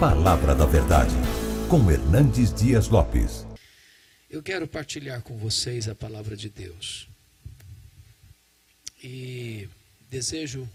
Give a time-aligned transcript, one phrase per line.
[0.00, 1.14] Palavra da Verdade,
[1.70, 3.46] com Hernandes Dias Lopes.
[4.28, 7.08] Eu quero partilhar com vocês a palavra de Deus.
[9.02, 9.66] E
[10.10, 10.68] desejo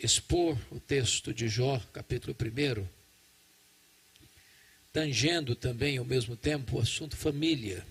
[0.00, 2.84] expor o texto de Jó, capítulo 1,
[4.92, 7.84] tangendo também ao mesmo tempo o assunto família,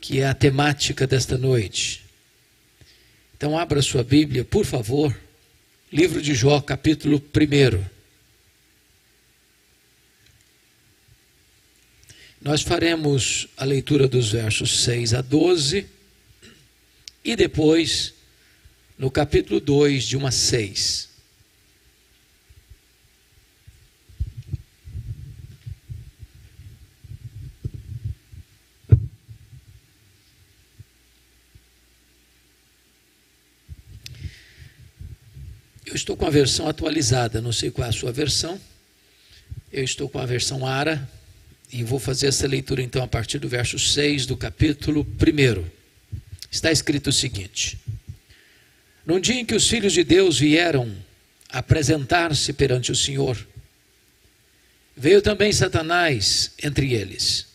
[0.00, 2.04] que é a temática desta noite.
[3.36, 5.16] Então, abra sua Bíblia, por favor,
[5.92, 7.97] livro de Jó, capítulo 1.
[12.40, 15.86] Nós faremos a leitura dos versos 6 a 12
[17.24, 18.14] e depois
[18.98, 21.08] no capítulo 2, de 1 a 6.
[35.86, 38.60] Eu estou com a versão atualizada, não sei qual é a sua versão.
[39.72, 41.08] Eu estou com a versão ARA,
[41.72, 45.64] e vou fazer essa leitura então a partir do verso 6 do capítulo 1.
[46.50, 47.78] Está escrito o seguinte:
[49.04, 50.94] Num dia em que os filhos de Deus vieram
[51.50, 53.46] apresentar-se perante o Senhor,
[54.96, 57.46] veio também Satanás entre eles.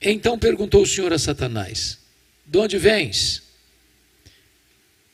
[0.00, 1.98] Então perguntou o Senhor a Satanás:
[2.46, 3.42] De onde vens?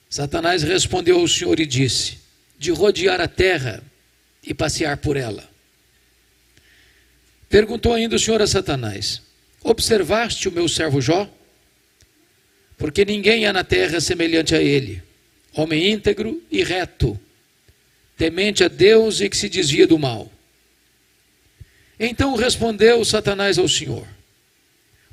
[0.08, 2.18] Satanás respondeu ao Senhor e disse:
[2.58, 3.82] De rodear a terra
[4.42, 5.49] e passear por ela.
[7.50, 9.20] Perguntou ainda o Senhor a Satanás:
[9.62, 11.28] Observaste o meu servo Jó?
[12.78, 15.02] Porque ninguém há na terra semelhante a ele,
[15.52, 17.20] homem íntegro e reto,
[18.16, 20.30] temente a Deus e que se desvia do mal.
[21.98, 24.06] Então respondeu Satanás ao Senhor: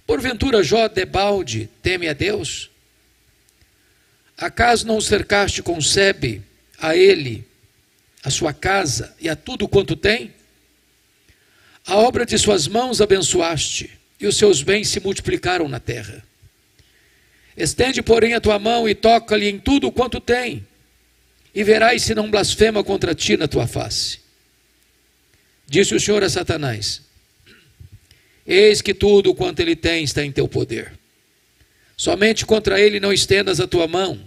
[0.06, 2.70] Porventura Jó debalde teme a Deus?
[4.38, 6.44] Acaso não cercaste com sebe
[6.78, 7.44] a ele,
[8.24, 10.37] a sua casa e a tudo quanto tem?
[11.88, 16.22] A obra de suas mãos abençoaste, e os seus bens se multiplicaram na terra.
[17.56, 20.68] Estende, porém, a tua mão e toca-lhe em tudo quanto tem,
[21.56, 24.20] e verás se não blasfema contra ti na tua face.
[25.66, 27.02] Disse o Senhor a Satanás:
[28.46, 30.92] Eis que tudo quanto ele tem está em teu poder.
[31.96, 34.20] Somente contra ele não estendas a tua mão.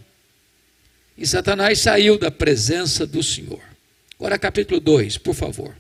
[1.17, 3.61] E Satanás saiu da presença do Senhor.
[4.19, 5.77] Agora, capítulo 2, por favor.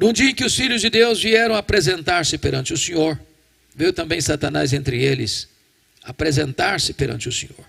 [0.00, 3.20] Num dia em que os filhos de Deus vieram apresentar-se perante o Senhor,
[3.74, 5.46] veio também Satanás entre eles,
[6.02, 7.66] apresentar-se perante o Senhor.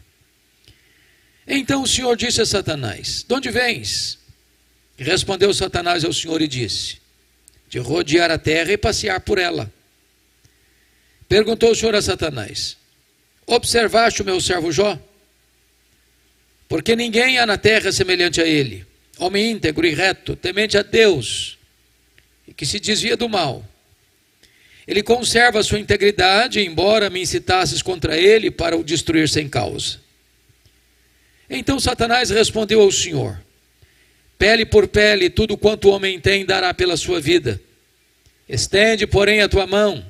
[1.46, 4.18] Então o Senhor disse a Satanás: De onde vens?
[4.97, 7.00] E respondeu Satanás ao Senhor e disse:
[7.70, 9.70] De rodear a terra e passear por ela.
[11.28, 12.78] Perguntou o Senhor a Satanás:
[13.46, 14.97] Observaste o meu servo Jó?
[16.70, 18.86] Porque ninguém há na terra semelhante a ele,
[19.20, 21.59] homem íntegro e reto, temente a Deus
[22.54, 23.66] que se desvia do mal.
[24.88, 30.00] Ele conserva a sua integridade, embora me incitasses contra ele para o destruir sem causa.
[31.50, 33.40] Então Satanás respondeu ao Senhor:
[34.38, 37.62] Pele por pele, tudo quanto o homem tem dará pela sua vida.
[38.50, 40.06] Estende, porém, a tua mão,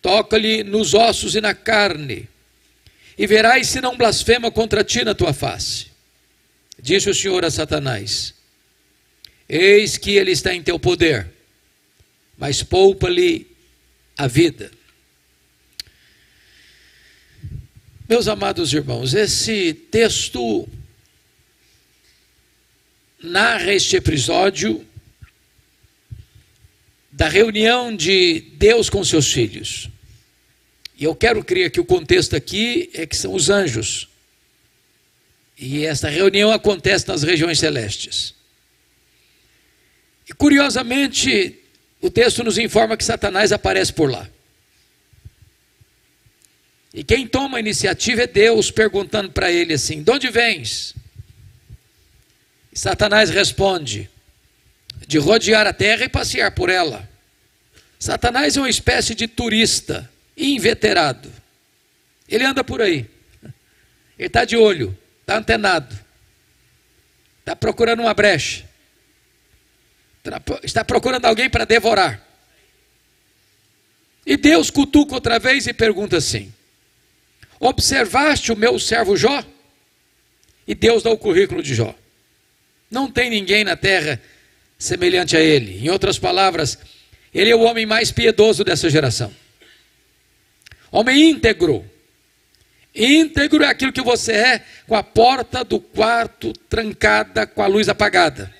[0.00, 2.28] toca-lhe nos ossos e na carne,
[3.18, 5.88] e verás se não blasfema contra ti na tua face.
[6.80, 8.34] Disse o Senhor a Satanás:
[9.48, 11.39] Eis que ele está em teu poder
[12.40, 13.46] mas poupa-lhe
[14.16, 14.70] a vida.
[18.08, 20.66] Meus amados irmãos, esse texto
[23.22, 24.84] narra este episódio
[27.12, 29.90] da reunião de Deus com seus filhos.
[30.96, 34.08] E eu quero crer que o contexto aqui é que são os anjos.
[35.58, 38.34] E esta reunião acontece nas regiões celestes.
[40.26, 41.59] E curiosamente,
[42.00, 44.28] o texto nos informa que Satanás aparece por lá.
[46.92, 50.94] E quem toma a iniciativa é Deus, perguntando para ele assim: De onde vens?
[52.72, 54.10] E Satanás responde:
[55.06, 57.08] De rodear a terra e passear por ela.
[57.98, 61.30] Satanás é uma espécie de turista inveterado.
[62.26, 63.08] Ele anda por aí.
[64.18, 65.98] Ele está de olho, está antenado,
[67.40, 68.69] está procurando uma brecha
[70.62, 72.26] está procurando alguém para devorar.
[74.26, 76.52] E Deus cutuca outra vez e pergunta assim:
[77.58, 79.44] Observaste o meu servo Jó?
[80.66, 81.94] E Deus dá o currículo de Jó.
[82.90, 84.20] Não tem ninguém na terra
[84.78, 85.84] semelhante a ele.
[85.84, 86.78] Em outras palavras,
[87.34, 89.34] ele é o homem mais piedoso dessa geração.
[90.90, 91.84] Homem íntegro.
[92.94, 97.88] Íntegro é aquilo que você é, com a porta do quarto trancada, com a luz
[97.88, 98.52] apagada,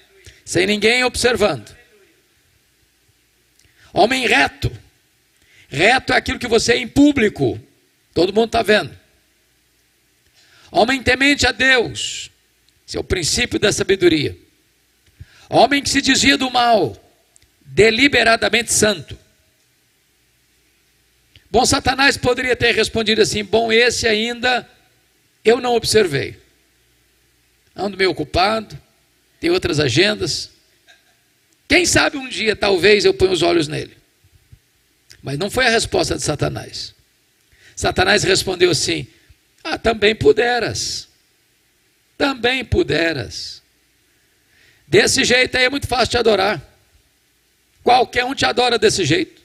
[0.51, 1.77] sem ninguém observando.
[3.93, 4.77] Homem reto.
[5.69, 7.61] Reto é aquilo que você é em público,
[8.13, 8.93] todo mundo está vendo.
[10.73, 12.33] Homem temente a Deus,
[12.85, 14.37] esse é o princípio da sabedoria.
[15.49, 16.97] Homem que se dizia do mal,
[17.61, 19.17] deliberadamente santo.
[21.49, 24.69] Bom, Satanás poderia ter respondido assim: bom, esse ainda
[25.45, 26.37] eu não observei.
[27.77, 28.77] Ando meio ocupado,
[29.41, 30.51] tem outras agendas.
[31.67, 33.97] Quem sabe um dia, talvez, eu ponha os olhos nele.
[35.23, 36.95] Mas não foi a resposta de Satanás.
[37.75, 39.07] Satanás respondeu assim:
[39.65, 41.09] Ah, também puderas.
[42.19, 43.63] Também puderas.
[44.87, 46.61] Desse jeito aí é muito fácil te adorar.
[47.83, 49.41] Qualquer um te adora desse jeito.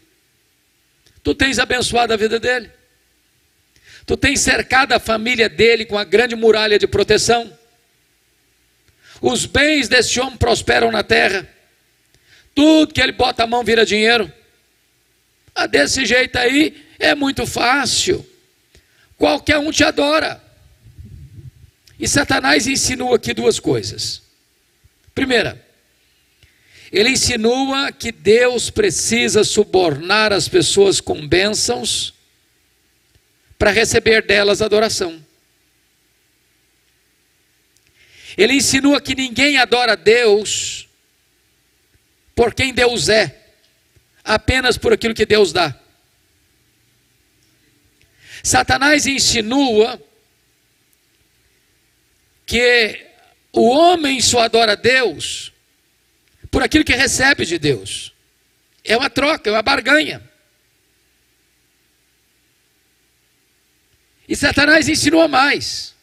[1.23, 2.69] Tu tens abençoado a vida dele.
[4.05, 7.57] Tu tens cercado a família dele com a grande muralha de proteção.
[9.21, 11.47] Os bens desse homem prosperam na terra.
[12.53, 14.31] Tudo que ele bota a mão vira dinheiro.
[15.53, 18.25] Ah, desse jeito aí é muito fácil.
[19.17, 20.41] Qualquer um te adora.
[21.99, 24.21] E Satanás insinua aqui duas coisas.
[25.13, 25.65] Primeira,
[26.91, 32.13] ele insinua que Deus precisa subornar as pessoas com bênçãos
[33.57, 35.24] para receber delas adoração.
[38.37, 40.87] Ele insinua que ninguém adora Deus
[42.35, 43.39] por quem Deus é,
[44.23, 45.73] apenas por aquilo que Deus dá.
[48.43, 50.01] Satanás insinua
[52.45, 53.07] que
[53.51, 55.51] o homem só adora Deus
[56.51, 58.13] por aquilo que recebe de Deus.
[58.83, 60.21] É uma troca, é uma barganha.
[64.27, 65.94] E Satanás ensinou mais.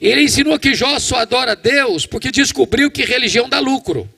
[0.00, 4.12] Ele ensinou que Jó só adora Deus porque descobriu que religião dá lucro,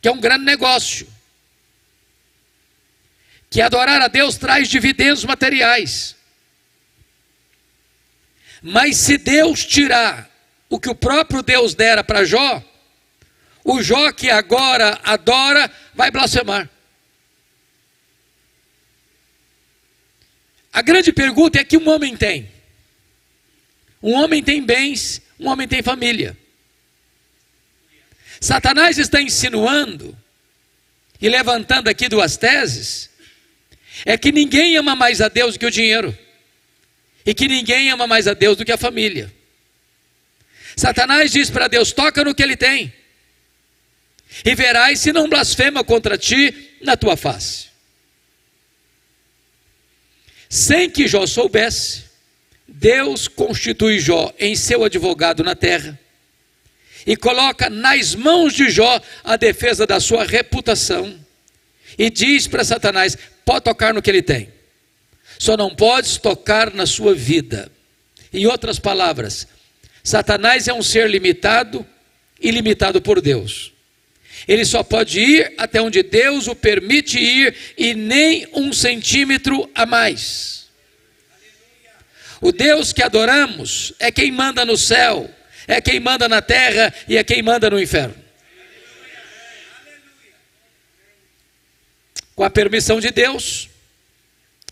[0.00, 1.06] que é um grande negócio.
[3.50, 6.16] Que adorar a Deus traz dividendos materiais.
[8.62, 10.30] Mas se Deus tirar
[10.68, 12.62] o que o próprio Deus dera para Jó,
[13.64, 16.68] o Jó que agora adora vai blasfemar.
[20.72, 22.59] A grande pergunta é que um homem tem.
[24.02, 26.36] Um homem tem bens, um homem tem família.
[28.40, 30.16] Satanás está insinuando
[31.20, 33.10] e levantando aqui duas teses,
[34.06, 36.16] é que ninguém ama mais a Deus do que o dinheiro,
[37.26, 39.32] e que ninguém ama mais a Deus do que a família.
[40.74, 42.92] Satanás diz para Deus: toca no que ele tem
[44.44, 47.68] e verás se não blasfema contra ti na tua face.
[50.48, 52.04] Sem que Jó soubesse,
[52.72, 55.98] Deus constitui Jó em seu advogado na terra
[57.04, 61.18] e coloca nas mãos de Jó a defesa da sua reputação
[61.98, 64.48] e diz para Satanás: pode tocar no que ele tem,
[65.38, 67.70] só não podes tocar na sua vida.
[68.32, 69.48] Em outras palavras,
[70.04, 71.84] Satanás é um ser limitado
[72.40, 73.72] e limitado por Deus.
[74.46, 79.84] Ele só pode ir até onde Deus o permite ir e nem um centímetro a
[79.84, 80.59] mais.
[82.40, 85.30] O Deus que adoramos é quem manda no céu,
[85.66, 88.14] é quem manda na terra e é quem manda no inferno.
[92.34, 93.68] Com a permissão de Deus,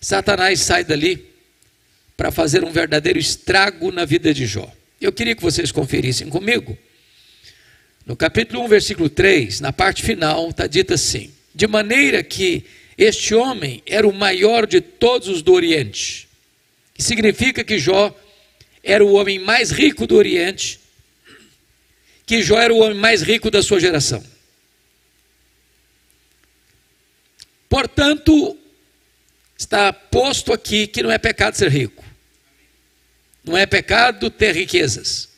[0.00, 1.28] Satanás sai dali
[2.16, 4.72] para fazer um verdadeiro estrago na vida de Jó.
[5.00, 6.76] Eu queria que vocês conferissem comigo
[8.08, 12.64] no capítulo 1, versículo 3, na parte final, está dito assim: De maneira que
[12.96, 16.27] este homem era o maior de todos os do Oriente,
[16.98, 18.12] que significa que Jó
[18.82, 20.80] era o homem mais rico do Oriente,
[22.26, 24.22] que Jó era o homem mais rico da sua geração.
[27.68, 28.58] Portanto,
[29.56, 32.04] está posto aqui que não é pecado ser rico,
[33.44, 35.28] não é pecado ter riquezas,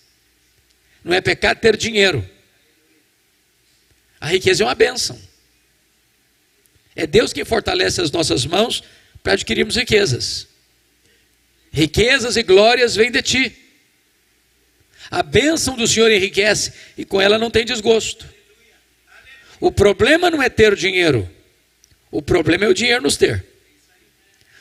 [1.05, 2.27] não é pecado ter dinheiro.
[4.19, 5.21] A riqueza é uma bênção.
[6.97, 8.83] É Deus quem fortalece as nossas mãos
[9.23, 10.50] para adquirirmos riquezas.
[11.73, 13.57] Riquezas e glórias vêm de ti.
[15.11, 18.29] A bênção do Senhor enriquece e com ela não tem desgosto.
[19.61, 21.29] O problema não é ter dinheiro,
[22.11, 23.45] o problema é o dinheiro nos ter.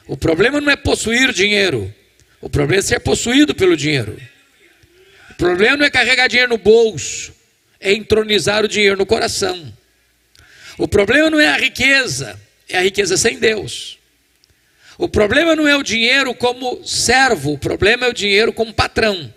[0.08, 1.94] O problema não é possuir dinheiro,
[2.42, 4.20] o problema é ser possuído pelo dinheiro.
[5.30, 7.34] O problema não é carregar dinheiro no bolso,
[7.80, 9.72] é entronizar o dinheiro no coração.
[10.78, 13.99] O problema não é a riqueza, é a riqueza sem Deus.
[15.00, 19.34] O problema não é o dinheiro como servo, o problema é o dinheiro como patrão.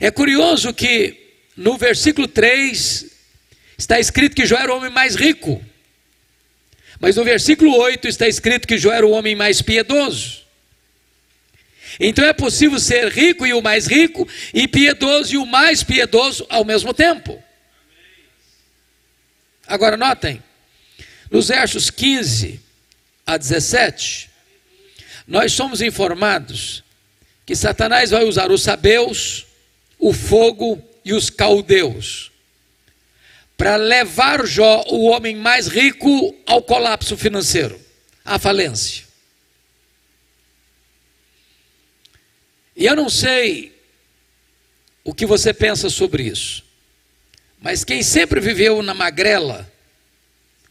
[0.00, 1.14] É curioso que
[1.54, 3.04] no versículo 3
[3.76, 5.62] está escrito que Jó era o homem mais rico.
[6.98, 10.46] Mas no versículo 8 está escrito que Jó era o homem mais piedoso.
[12.00, 16.46] Então é possível ser rico e o mais rico, e piedoso e o mais piedoso
[16.48, 17.42] ao mesmo tempo.
[19.66, 20.42] Agora notem,
[21.30, 22.67] nos versos 15
[23.28, 24.30] a 17,
[25.26, 26.82] nós somos informados
[27.44, 29.46] que Satanás vai usar os sabeus,
[29.98, 32.32] o fogo e os caldeus
[33.54, 37.78] para levar Jó, o homem mais rico, ao colapso financeiro,
[38.24, 39.04] à falência.
[42.74, 43.76] E eu não sei
[45.04, 46.64] o que você pensa sobre isso,
[47.60, 49.70] mas quem sempre viveu na magrela,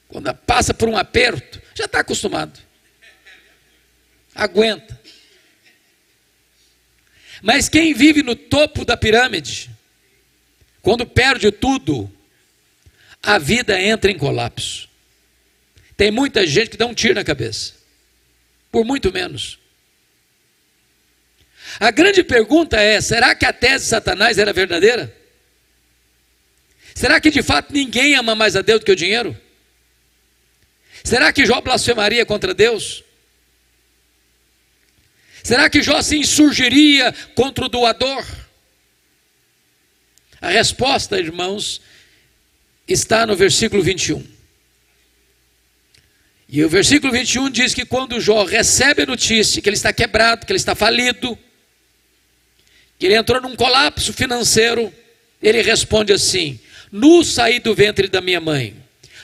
[0.08, 2.60] quando passa por um aperto, já está acostumado.
[4.34, 5.00] Aguenta.
[7.40, 9.70] Mas quem vive no topo da pirâmide,
[10.82, 12.12] quando perde tudo,
[13.22, 14.90] a vida entra em colapso.
[15.96, 17.74] Tem muita gente que dá um tiro na cabeça,
[18.72, 19.60] por muito menos.
[21.80, 25.16] A grande pergunta é: será que a tese de Satanás era verdadeira?
[26.96, 29.40] Será que de fato ninguém ama mais a Deus do que o dinheiro?
[31.08, 33.02] Será que Jó blasfemaria contra Deus?
[35.42, 38.26] Será que Jó se insurgiria contra o doador?
[40.42, 41.80] A resposta, irmãos,
[42.86, 44.22] está no versículo 21.
[46.50, 50.46] E o versículo 21 diz que quando Jó recebe a notícia que ele está quebrado,
[50.46, 51.40] que ele está falido,
[53.00, 54.94] que ele entrou num colapso financeiro,
[55.42, 56.60] ele responde assim:
[56.92, 58.76] Nu saí do ventre da minha mãe,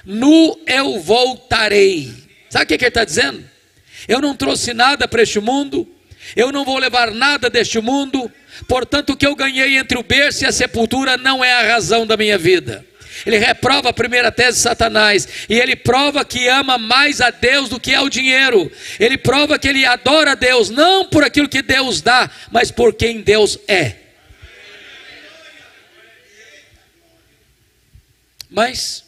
[0.06, 2.14] nu eu voltarei.
[2.50, 3.44] Sabe o que, ele está dizendo?
[4.08, 5.88] Eu não trouxe nada para este mundo,
[6.36, 8.32] eu não vou levar nada deste mundo,
[8.68, 12.06] portanto, o que eu ganhei entre o berço e a sepultura não é a razão
[12.06, 12.86] da minha vida.
[13.26, 17.70] Ele reprova a primeira tese de Satanás e ele prova que ama mais a Deus
[17.70, 18.72] do que ao dinheiro.
[19.00, 22.94] Ele prova que ele adora a Deus não por aquilo que Deus dá, mas por
[22.94, 23.96] quem Deus é.
[28.50, 29.03] Mas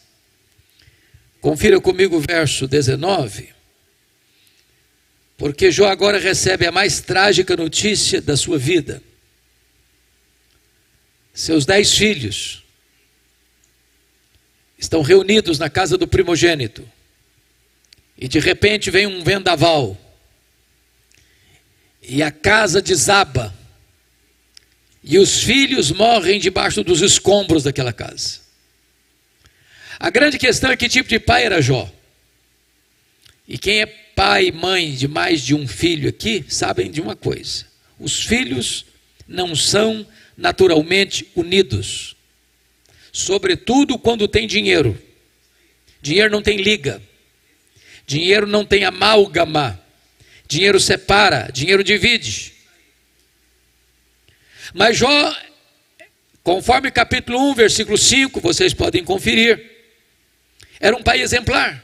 [1.45, 3.53] confira comigo o verso 19.
[5.37, 8.99] Porque Jó agora recebe a mais trágica notícia da sua vida.
[11.35, 12.63] Seus dez filhos
[14.75, 16.83] estão reunidos na casa do primogênito.
[18.17, 19.95] E de repente vem um vendaval.
[22.01, 23.53] E a casa desaba.
[25.03, 28.44] E os filhos morrem debaixo dos escombros daquela casa.
[29.99, 31.91] A grande questão é que tipo de pai era Jó.
[33.47, 37.15] E quem é pai e mãe de mais de um filho aqui sabem de uma
[37.15, 37.65] coisa:
[37.99, 38.85] os filhos
[39.27, 40.05] não são
[40.37, 42.15] naturalmente unidos
[43.15, 45.01] sobretudo quando tem dinheiro.
[46.01, 47.01] Dinheiro não tem liga,
[48.05, 49.81] dinheiro não tem amálgama,
[50.45, 52.53] dinheiro separa, dinheiro divide.
[54.73, 55.35] Mas Jó,
[56.43, 59.74] conforme capítulo 1, versículo 5, vocês podem conferir,
[60.79, 61.83] era um pai exemplar.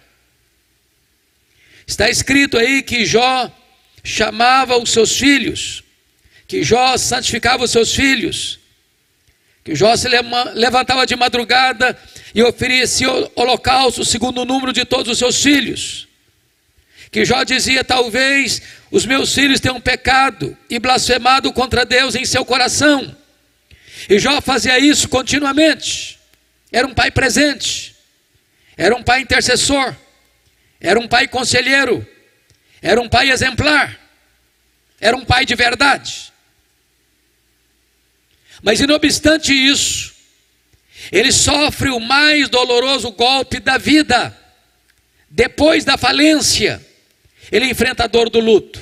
[1.86, 3.51] Está escrito aí que Jó
[4.03, 5.83] chamava os seus filhos,
[6.48, 8.60] que Jó santificava os seus filhos,
[9.63, 11.98] que Jó se levantava de madrugada
[12.33, 16.07] e oferecia holocausto segundo o número de todos os seus filhos.
[17.12, 22.45] Que Jó dizia: Talvez os meus filhos tenham pecado e blasfemado contra Deus em seu
[22.45, 23.15] coração.
[24.10, 26.17] E Jó fazia isso continuamente.
[26.71, 27.90] Era um pai presente,
[28.81, 29.95] era um pai intercessor,
[30.79, 32.03] era um pai conselheiro,
[32.81, 33.95] era um pai exemplar,
[35.00, 36.33] era um pai de verdade.
[38.63, 40.15] Mas, não obstante isso,
[41.11, 44.35] ele sofre o mais doloroso golpe da vida.
[45.29, 46.83] Depois da falência,
[47.51, 48.81] ele enfrenta a dor do luto.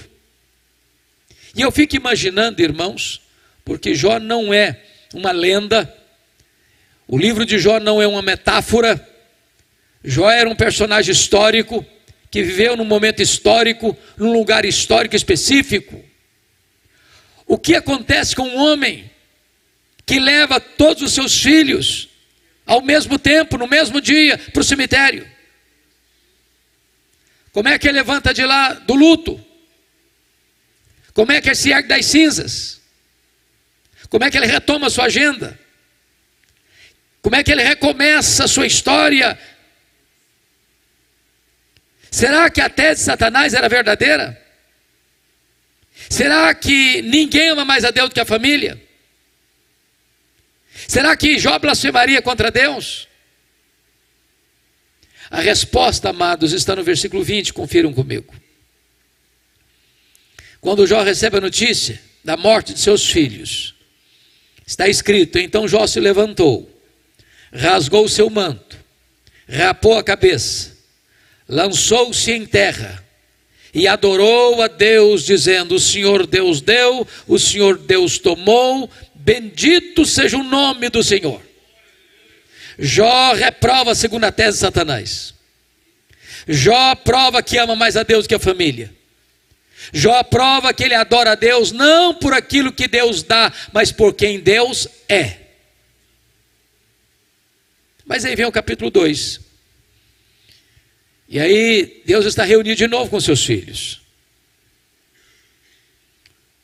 [1.53, 3.19] E eu fico imaginando, irmãos,
[3.65, 4.81] porque Jó não é
[5.13, 5.93] uma lenda,
[7.05, 9.08] o livro de Jó não é uma metáfora.
[10.03, 11.85] Jó era um personagem histórico
[12.31, 16.03] que viveu num momento histórico, num lugar histórico específico.
[17.45, 19.09] O que acontece com um homem
[20.05, 22.09] que leva todos os seus filhos
[22.65, 25.27] ao mesmo tempo, no mesmo dia, para o cemitério.
[27.51, 29.43] Como é que ele levanta de lá do luto?
[31.13, 32.79] Como é que ele se ergue das cinzas?
[34.07, 35.59] Como é que ele retoma a sua agenda?
[37.21, 39.37] Como é que ele recomeça a sua história?
[42.11, 44.39] Será que a tese de Satanás era verdadeira?
[46.09, 48.81] Será que ninguém ama mais a Deus do que a família?
[50.87, 53.07] Será que Jó blasfemaria contra Deus?
[55.29, 58.33] A resposta, amados, está no versículo 20, confiram comigo.
[60.59, 63.75] Quando Jó recebe a notícia da morte de seus filhos,
[64.65, 66.69] está escrito: Então Jó se levantou,
[67.53, 68.77] rasgou o seu manto,
[69.47, 70.68] rapou a cabeça,
[71.49, 73.03] lançou-se em terra
[73.73, 80.37] e adorou a Deus, dizendo: O Senhor Deus deu, o Senhor Deus tomou, bendito seja
[80.37, 81.41] o nome do Senhor.
[82.77, 85.33] Jó reprova a segunda tese de Satanás.
[86.47, 88.93] Jó prova que ama mais a Deus que a família.
[89.91, 94.13] Jó prova que ele adora a Deus não por aquilo que Deus dá, mas por
[94.13, 95.37] quem Deus é.
[98.05, 99.48] Mas aí vem o capítulo 2.
[101.29, 104.01] E aí Deus está reunido de novo com seus filhos.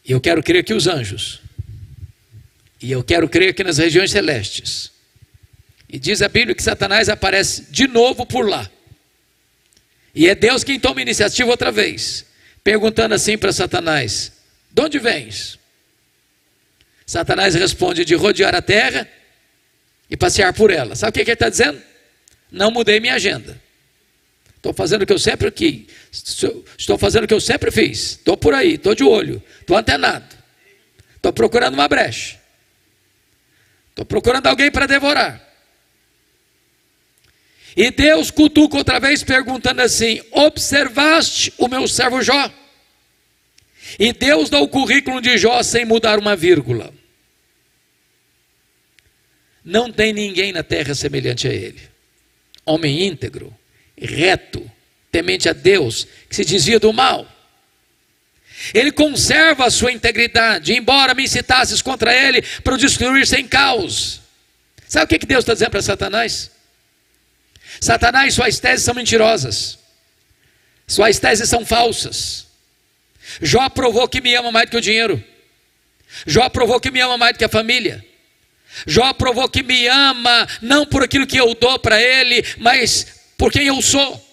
[0.03, 1.39] E eu quero crer que os anjos.
[2.81, 4.91] E eu quero crer que nas regiões celestes.
[5.87, 8.69] E diz a Bíblia que Satanás aparece de novo por lá.
[10.15, 12.25] E é Deus quem toma iniciativa outra vez,
[12.63, 14.31] perguntando assim para Satanás:
[14.71, 15.59] De onde vens?
[17.05, 19.07] Satanás responde: De rodear a terra
[20.09, 20.95] e passear por ela.
[20.95, 21.79] Sabe o que, que ele está dizendo?
[22.51, 23.63] Não mudei minha agenda.
[24.65, 25.85] Estou fazendo o que eu sempre quis.
[26.75, 28.13] Estou fazendo o que eu sempre fiz.
[28.13, 30.35] Estou por aí, estou de olho, estou antenado.
[31.15, 32.41] Estou procurando uma brecha.
[33.91, 35.39] Estou procurando alguém para devorar.
[37.77, 42.51] E Deus cutuca outra vez, perguntando assim: Observaste o meu servo Jó?
[43.99, 46.91] E Deus dá o currículo de Jó sem mudar uma vírgula.
[49.63, 51.81] Não tem ninguém na terra semelhante a ele.
[52.65, 53.55] Homem íntegro,
[53.97, 54.69] reto,
[55.11, 57.27] temente a Deus, que se desvia do mal.
[58.73, 64.21] Ele conserva a sua integridade, embora me incitasses contra ele para o destruir sem caos.
[64.87, 66.51] Sabe o que Deus está dizendo para Satanás?
[67.79, 69.77] Satanás, suas teses são mentirosas,
[70.87, 72.47] suas teses são falsas.
[73.41, 75.21] Jó provou que me ama mais do que o dinheiro,
[76.25, 78.05] Jó provou que me ama mais do que a família.
[78.85, 83.51] Jó provou que me ama não por aquilo que eu dou para ele, mas por
[83.51, 84.23] quem eu sou.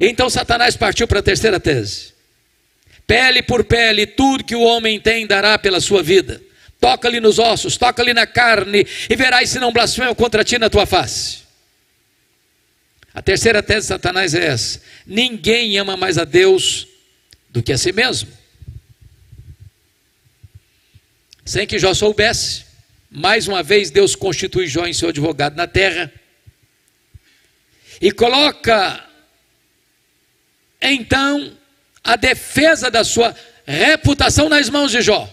[0.00, 2.12] Então Satanás partiu para a terceira tese.
[3.06, 6.40] Pele por pele, tudo que o homem tem dará pela sua vida.
[6.80, 10.86] Toca-lhe nos ossos, toca-lhe na carne, e verás se não blasfema contra ti na tua
[10.86, 11.42] face.
[13.14, 16.86] A terceira tese de Satanás é essa: ninguém ama mais a Deus
[17.50, 18.30] do que a si mesmo.
[21.44, 22.64] Sem que Jó soubesse,
[23.10, 26.10] mais uma vez Deus constitui Jó em seu advogado na terra
[28.02, 29.00] e coloca
[30.80, 31.56] então
[32.02, 33.32] a defesa da sua
[33.64, 35.32] reputação nas mãos de Jó.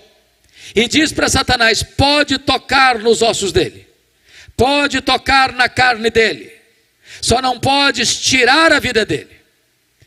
[0.75, 3.87] E diz para Satanás: pode tocar nos ossos dele,
[4.55, 6.53] pode tocar na carne dele,
[7.19, 9.39] só não podes tirar a vida dele.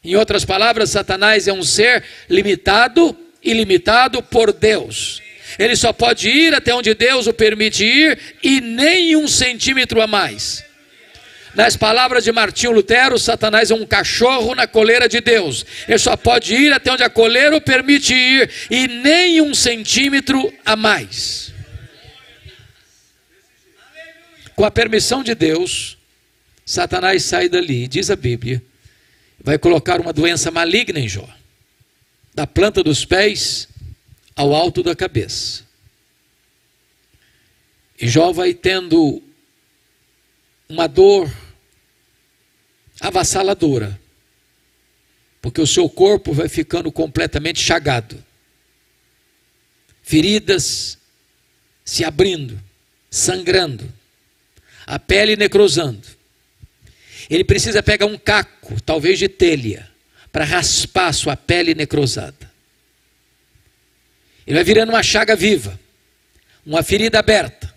[0.05, 5.21] Em outras palavras, Satanás é um ser limitado e limitado por Deus.
[5.59, 10.07] Ele só pode ir até onde Deus o permite ir e nem um centímetro a
[10.07, 10.65] mais.
[11.55, 15.67] Nas palavras de Martinho Lutero, Satanás é um cachorro na coleira de Deus.
[15.87, 20.53] Ele só pode ir até onde a coleira o permite ir e nem um centímetro
[20.65, 21.53] a mais.
[24.57, 25.99] Com a permissão de Deus,
[26.65, 28.63] Satanás sai dali, diz a Bíblia,
[29.39, 31.29] vai colocar uma doença maligna em Jó,
[32.35, 33.69] da planta dos pés
[34.35, 35.65] ao alto da cabeça.
[38.01, 39.23] E Jó vai tendo
[40.69, 41.31] uma dor
[43.03, 44.01] avassaladora,
[45.41, 48.23] porque o seu corpo vai ficando completamente chagado,
[50.05, 50.97] feridas
[51.85, 52.63] se abrindo,
[53.11, 53.93] sangrando,
[54.87, 56.07] a pele necrosando.
[57.29, 59.91] Ele precisa pegar um caco, talvez de telha,
[60.31, 62.53] para raspar sua pele necrosada.
[64.47, 65.79] Ele vai virando uma chaga viva,
[66.65, 67.75] uma ferida aberta.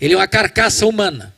[0.00, 1.34] Ele é uma carcaça humana.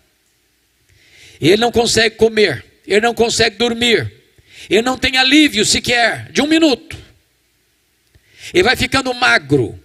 [1.40, 4.12] Ele não consegue comer, ele não consegue dormir,
[4.68, 6.96] ele não tem alívio sequer de um minuto.
[8.52, 9.78] Ele vai ficando magro,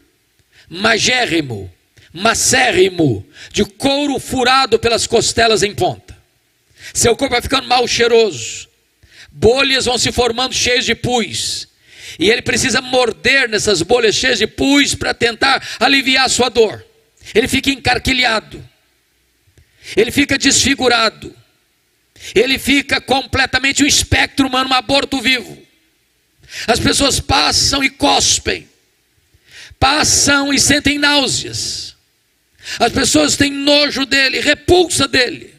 [0.69, 1.71] magérrimo,
[2.11, 6.17] macérrimo, de couro furado pelas costelas em ponta.
[6.93, 8.67] Seu corpo vai ficando mal cheiroso,
[9.31, 11.67] bolhas vão se formando cheias de pus,
[12.17, 16.83] e ele precisa morder nessas bolhas cheias de pus para tentar aliviar a sua dor.
[17.33, 18.63] Ele fica encarquilhado,
[19.95, 21.35] ele fica desfigurado,
[22.35, 25.57] Ele fica completamente um espectro humano, um aborto vivo.
[26.67, 28.67] As pessoas passam e cospem,
[29.79, 31.95] passam e sentem náuseas.
[32.79, 35.55] As pessoas têm nojo dele, repulsa dele.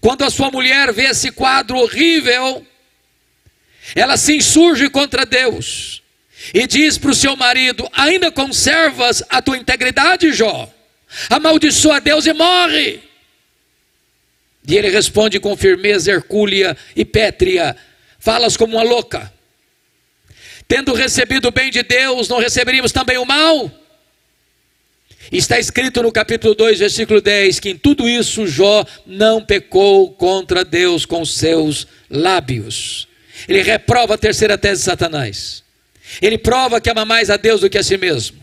[0.00, 2.66] Quando a sua mulher vê esse quadro horrível,
[3.94, 6.02] ela se insurge contra Deus
[6.52, 10.72] e diz para o seu marido: Ainda conservas a tua integridade, Jó?
[11.30, 13.07] Amaldiçoa Deus e morre.
[14.68, 17.74] E ele responde com firmeza, hercúlea e pétrea:
[18.18, 19.32] Falas como uma louca.
[20.68, 23.70] Tendo recebido o bem de Deus, não receberíamos também o mal?
[25.32, 30.64] Está escrito no capítulo 2, versículo 10, que em tudo isso Jó não pecou contra
[30.64, 33.08] Deus com seus lábios.
[33.48, 35.64] Ele reprova a terceira tese de Satanás.
[36.20, 38.38] Ele prova que ama mais a Deus do que a si mesmo.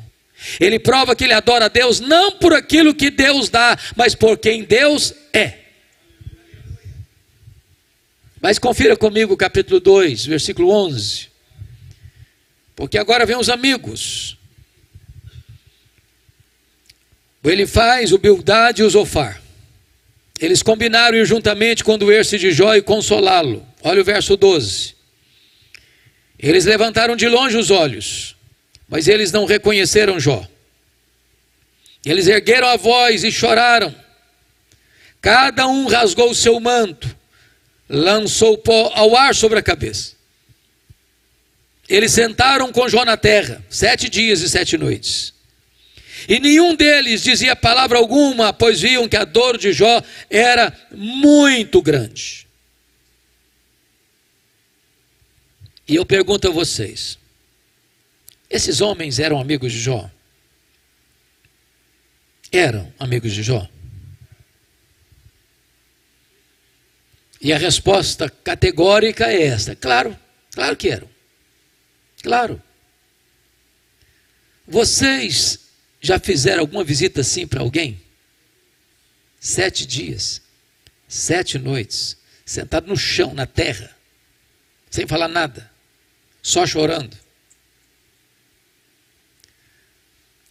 [0.59, 4.37] Ele prova que ele adora a Deus não por aquilo que Deus dá, mas por
[4.37, 5.64] quem Deus é.
[8.45, 11.29] Mas confira comigo o capítulo 2, versículo 11.
[12.75, 14.37] Porque agora vem os amigos.
[17.43, 19.41] Ele faz o Bildade e o Zofar.
[20.39, 23.65] Eles combinaram ir juntamente conduir-se de Jó e consolá-lo.
[23.81, 24.93] Olha o verso 12.
[26.37, 28.35] Eles levantaram de longe os olhos,
[28.87, 30.47] mas eles não reconheceram Jó.
[32.05, 33.95] Eles ergueram a voz e choraram.
[35.19, 37.17] Cada um rasgou o seu manto,
[37.87, 40.13] lançou pó ao ar sobre a cabeça.
[41.87, 45.33] Eles sentaram com Jó na terra, sete dias e sete noites.
[46.27, 51.81] E nenhum deles dizia palavra alguma, pois viam que a dor de Jó era muito
[51.81, 52.47] grande.
[55.87, 57.19] E eu pergunto a vocês:
[58.49, 60.09] esses homens eram amigos de Jó?
[62.51, 63.67] Eram amigos de Jó?
[67.45, 70.17] E a resposta categórica é esta: claro,
[70.49, 71.07] claro que eram.
[72.23, 72.59] Claro.
[74.67, 75.59] Vocês
[76.01, 78.01] já fizeram alguma visita assim para alguém?
[79.39, 80.41] Sete dias,
[81.07, 83.95] sete noites, sentado no chão, na terra,
[84.89, 85.69] sem falar nada,
[86.41, 87.15] só chorando.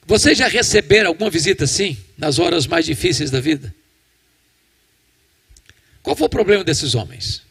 [0.06, 3.74] Vocês já receberam alguma visita assim, nas horas mais difíceis da vida?
[6.04, 7.42] Qual foi o problema desses homens?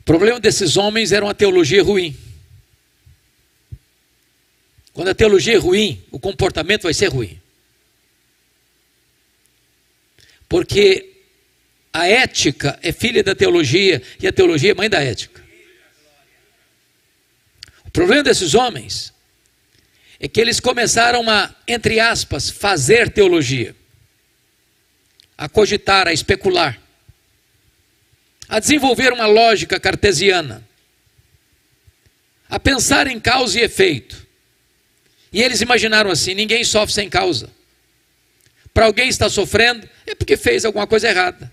[0.00, 2.16] O problema desses homens era uma teologia ruim.
[4.94, 7.38] Quando a teologia é ruim, o comportamento vai ser ruim.
[10.48, 11.12] Porque
[11.92, 15.44] a ética é filha da teologia e a teologia é mãe da ética.
[17.84, 19.12] O problema desses homens
[20.18, 23.76] é que eles começaram a, entre aspas, fazer teologia,
[25.36, 26.80] a cogitar, a especular,
[28.48, 30.66] a desenvolver uma lógica cartesiana,
[32.48, 34.26] a pensar em causa e efeito.
[35.32, 37.50] E eles imaginaram assim: ninguém sofre sem causa.
[38.74, 41.52] Para alguém estar sofrendo, é porque fez alguma coisa errada.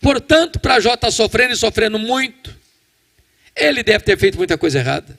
[0.00, 2.54] Portanto, para Jó estar sofrendo e sofrendo muito,
[3.54, 5.18] ele deve ter feito muita coisa errada.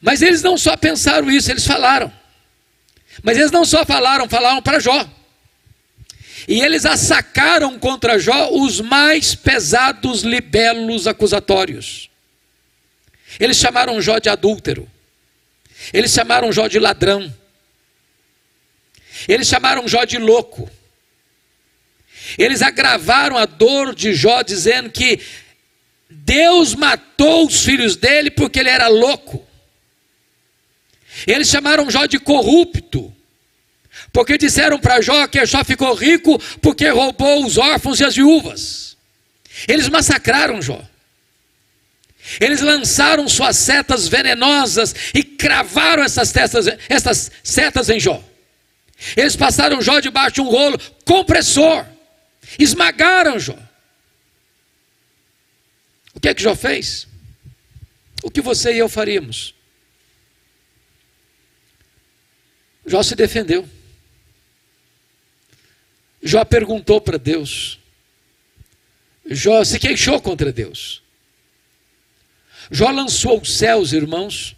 [0.00, 2.12] Mas eles não só pensaram isso, eles falaram.
[3.22, 5.08] Mas eles não só falaram, falaram para Jó.
[6.46, 12.08] E eles assacaram contra Jó os mais pesados libelos acusatórios.
[13.38, 14.88] Eles chamaram Jó de adúltero.
[15.92, 17.32] Eles chamaram Jó de ladrão.
[19.26, 20.70] Eles chamaram Jó de louco.
[22.36, 25.20] Eles agravaram a dor de Jó, dizendo que
[26.10, 29.46] Deus matou os filhos dele porque ele era louco.
[31.26, 33.14] Eles chamaram Jó de corrupto,
[34.12, 38.96] porque disseram para Jó que Jó ficou rico porque roubou os órfãos e as viúvas.
[39.66, 40.82] Eles massacraram Jó.
[42.40, 48.22] Eles lançaram suas setas venenosas e cravaram essas, testas, essas setas em Jó.
[49.16, 51.86] Eles passaram Jó debaixo de um rolo compressor,
[52.58, 53.56] esmagaram Jó.
[56.14, 57.06] O que é que Jó fez?
[58.22, 59.54] O que você e eu faríamos?
[62.88, 63.68] Jó se defendeu.
[66.22, 67.78] Jó perguntou para Deus.
[69.30, 71.02] Jó se queixou contra Deus.
[72.70, 74.56] Jó lançou os céus, irmãos,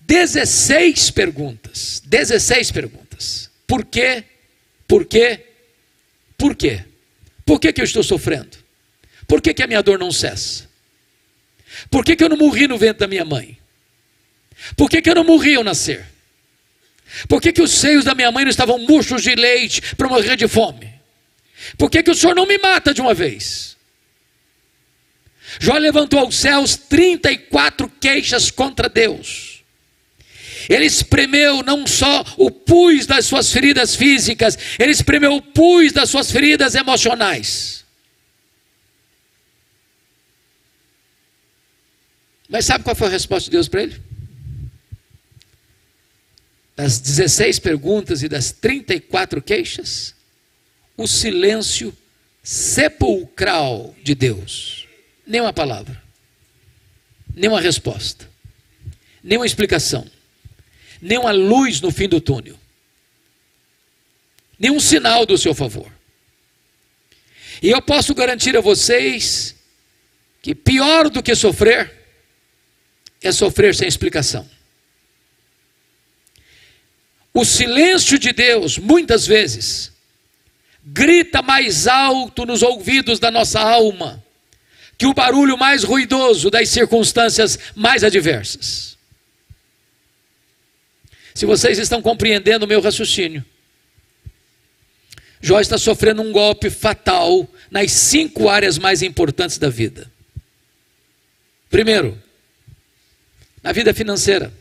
[0.00, 2.02] 16 perguntas.
[2.04, 3.50] 16 perguntas.
[3.66, 4.24] Por quê?
[4.88, 5.46] Por quê?
[6.36, 6.84] Por quê?
[7.44, 8.58] Por que, que eu estou sofrendo?
[9.28, 10.68] Por que, que a minha dor não cessa?
[11.90, 13.58] Por que, que eu não morri no ventre da minha mãe?
[14.76, 16.06] Por que, que eu não morri ao nascer?
[17.28, 20.36] Por que, que os seios da minha mãe não estavam murchos de leite para morrer
[20.36, 20.92] de fome?
[21.76, 23.76] Por que, que o Senhor não me mata de uma vez?
[25.58, 29.64] Jó levantou aos céus 34 queixas contra Deus.
[30.68, 36.10] Ele espremeu não só o pus das suas feridas físicas, ele espremeu o pus das
[36.10, 37.84] suas feridas emocionais.
[42.48, 44.09] Mas sabe qual foi a resposta de Deus para ele?
[46.80, 50.14] Das 16 perguntas e das 34 queixas,
[50.96, 51.94] o silêncio
[52.42, 54.88] sepulcral de Deus.
[55.26, 56.02] Nenhuma palavra,
[57.34, 58.26] nenhuma resposta,
[59.22, 60.10] nenhuma explicação,
[61.02, 62.58] nenhuma luz no fim do túnel,
[64.58, 65.92] nenhum sinal do seu favor.
[67.62, 69.54] E eu posso garantir a vocês
[70.40, 71.92] que pior do que sofrer
[73.20, 74.48] é sofrer sem explicação.
[77.32, 79.92] O silêncio de Deus, muitas vezes,
[80.84, 84.22] grita mais alto nos ouvidos da nossa alma
[85.00, 88.98] que o barulho mais ruidoso das circunstâncias mais adversas.
[91.34, 93.42] Se vocês estão compreendendo o meu raciocínio,
[95.40, 100.12] Jó está sofrendo um golpe fatal nas cinco áreas mais importantes da vida.
[101.70, 102.22] Primeiro,
[103.62, 104.52] na vida financeira.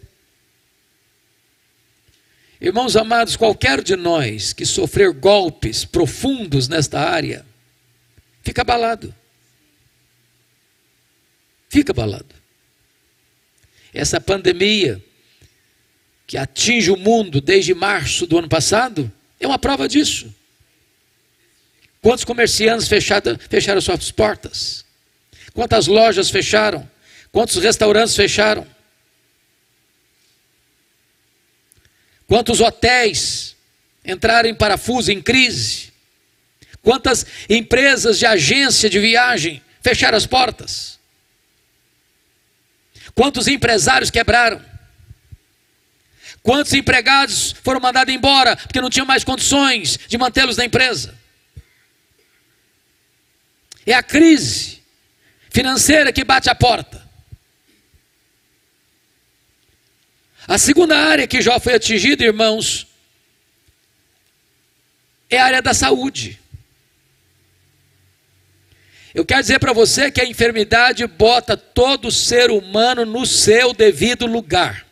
[2.62, 7.46] Irmãos amados, qualquer de nós que sofrer golpes profundos nesta área,
[8.44, 9.16] fica abalado.
[11.70, 12.36] Fica abalado.
[13.94, 15.02] Essa pandemia
[16.28, 20.34] que atinge o mundo desde março do ano passado é uma prova disso.
[22.02, 24.86] Quantos comerciantes fecharam, fecharam suas portas?
[25.54, 26.90] Quantas lojas fecharam?
[27.32, 28.66] Quantos restaurantes fecharam?
[32.30, 33.56] Quantos hotéis
[34.06, 35.92] entraram em parafuso, em crise?
[36.84, 41.00] Quantas empresas de agência de viagem fecharam as portas?
[43.16, 44.64] Quantos empresários quebraram?
[46.44, 51.18] Quantos empregados foram mandados embora porque não tinham mais condições de mantê-los na empresa?
[53.88, 54.84] É a crise
[55.50, 57.09] financeira que bate a porta.
[60.50, 62.88] A segunda área que Jó foi atingido, irmãos,
[65.30, 66.40] é a área da saúde.
[69.14, 74.26] Eu quero dizer para você que a enfermidade bota todo ser humano no seu devido
[74.26, 74.88] lugar.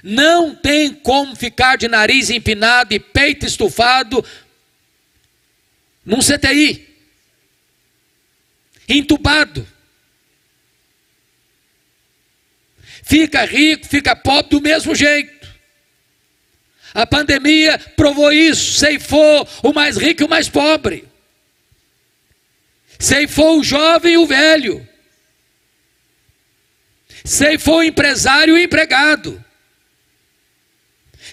[0.00, 4.24] Não tem como ficar de nariz empinado e peito estufado
[6.06, 6.88] num CTI,
[8.88, 9.71] entubado.
[13.12, 15.46] Fica rico, fica pobre do mesmo jeito.
[16.94, 21.06] A pandemia provou isso, ceifou o mais rico e o mais pobre.
[22.98, 24.88] Ceifou o jovem e o velho.
[27.22, 29.44] Ceifou o empresário e o empregado.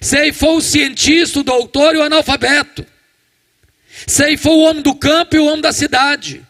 [0.02, 2.86] Ceifou o cientista, o doutor e o analfabeto.
[4.06, 6.46] Ceifou o homem do campo e o homem da cidade.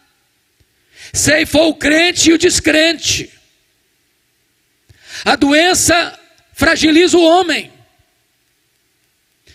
[1.12, 3.38] Ceifou o crente e o descrente.
[5.24, 6.18] A doença
[6.52, 7.72] fragiliza o homem,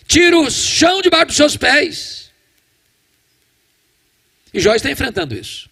[0.08, 2.32] tira o chão debaixo dos seus pés.
[4.54, 5.70] E Jó está enfrentando isso.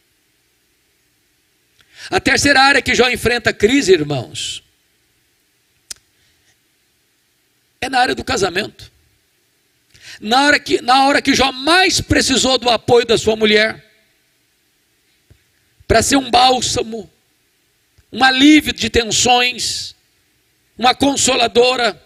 [2.09, 4.63] A terceira área que Jó enfrenta crise, irmãos,
[7.79, 8.91] é na área do casamento.
[10.19, 13.83] Na hora que, na hora que Jó mais precisou do apoio da sua mulher,
[15.87, 17.11] para ser um bálsamo,
[18.13, 19.95] um alívio de tensões,
[20.77, 21.99] uma consoladora.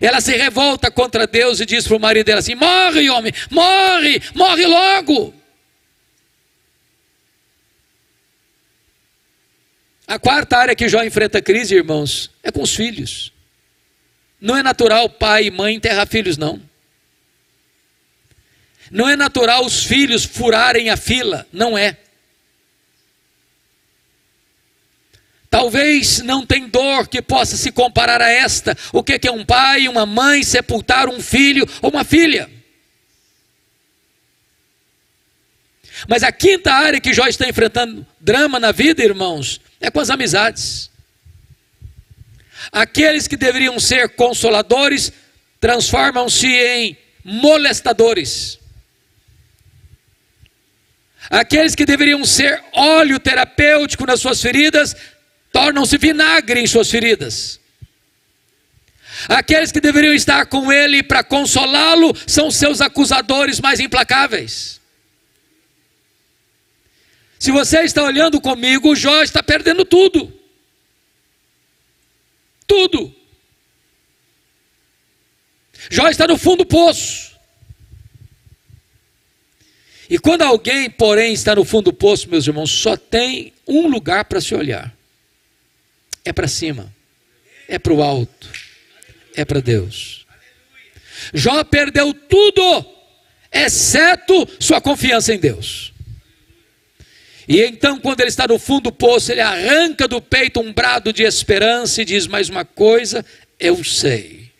[0.00, 4.20] Ela se revolta contra Deus e diz para o marido dela assim: morre, homem, morre,
[4.34, 5.34] morre logo.
[10.08, 13.32] A quarta área que Jó enfrenta crise, irmãos, é com os filhos.
[14.40, 16.60] Não é natural pai e mãe enterrar filhos, não.
[18.90, 21.96] Não é natural os filhos furarem a fila, não é.
[25.50, 28.76] Talvez não tem dor que possa se comparar a esta.
[28.92, 32.48] O que é um pai, uma mãe sepultar um filho ou uma filha?
[36.08, 40.08] Mas a quinta área que Jó está enfrentando drama na vida, irmãos, é com as
[40.08, 40.88] amizades.
[42.70, 45.12] Aqueles que deveriam ser consoladores
[45.60, 48.58] transformam-se em molestadores.
[51.28, 54.96] Aqueles que deveriam ser óleo terapêutico nas suas feridas
[55.52, 57.60] tornam-se vinagre em suas feridas.
[59.28, 64.80] Aqueles que deveriam estar com ele para consolá-lo são seus acusadores mais implacáveis.
[67.38, 70.32] Se você está olhando comigo, Jó está perdendo tudo.
[72.66, 73.14] Tudo.
[75.90, 77.30] Jó está no fundo do poço.
[80.08, 84.24] E quando alguém, porém, está no fundo do poço, meus irmãos, só tem um lugar
[84.24, 84.94] para se olhar:
[86.24, 86.92] é para cima,
[87.68, 88.48] é para o alto,
[89.34, 90.26] é para Deus.
[91.32, 92.86] Jó perdeu tudo,
[93.52, 95.92] exceto sua confiança em Deus.
[97.48, 101.12] E então, quando ele está no fundo do poço, ele arranca do peito um brado
[101.12, 103.24] de esperança e diz: Mais uma coisa,
[103.58, 104.50] eu sei,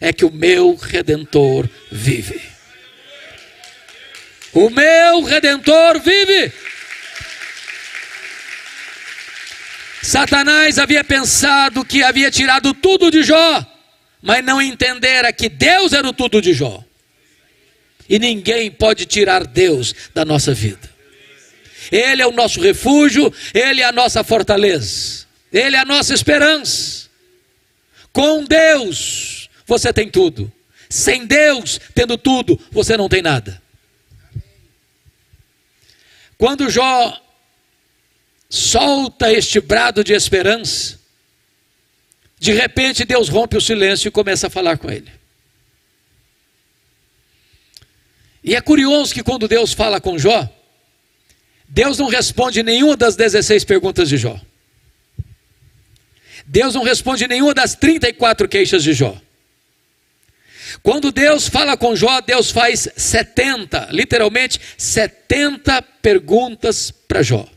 [0.00, 2.40] é que o meu redentor vive.
[4.52, 6.52] O meu redentor vive.
[10.04, 13.66] Satanás havia pensado que havia tirado tudo de Jó,
[14.20, 16.84] mas não entendera que Deus era o tudo de Jó.
[18.06, 20.92] E ninguém pode tirar Deus da nossa vida.
[21.90, 27.08] Ele é o nosso refúgio, Ele é a nossa fortaleza, Ele é a nossa esperança.
[28.12, 30.52] Com Deus você tem tudo,
[30.86, 33.60] sem Deus tendo tudo, você não tem nada.
[36.36, 37.23] Quando Jó
[38.54, 40.96] solta este brado de esperança,
[42.38, 45.10] de repente Deus rompe o silêncio e começa a falar com ele.
[48.44, 50.48] E é curioso que quando Deus fala com Jó,
[51.68, 54.40] Deus não responde nenhuma das 16 perguntas de Jó.
[56.46, 59.20] Deus não responde nenhuma das 34 queixas de Jó.
[60.80, 67.48] Quando Deus fala com Jó, Deus faz 70, literalmente 70 perguntas para Jó.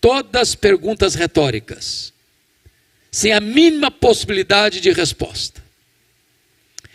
[0.00, 2.12] Todas perguntas retóricas,
[3.10, 5.62] sem a mínima possibilidade de resposta.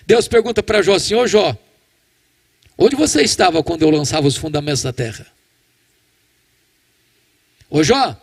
[0.07, 1.55] Deus pergunta para Jó assim: Ô Jó,
[2.77, 5.27] onde você estava quando eu lançava os fundamentos da terra?
[7.69, 8.19] Ô Jó,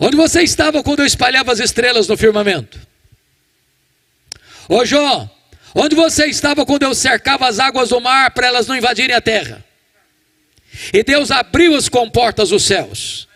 [0.00, 2.80] onde você estava quando eu espalhava as estrelas no firmamento?
[4.68, 5.30] Ô Jó,
[5.72, 9.20] onde você estava quando eu cercava as águas do mar para elas não invadirem a
[9.20, 9.64] terra?
[10.92, 13.28] E Deus abriu as comportas dos céus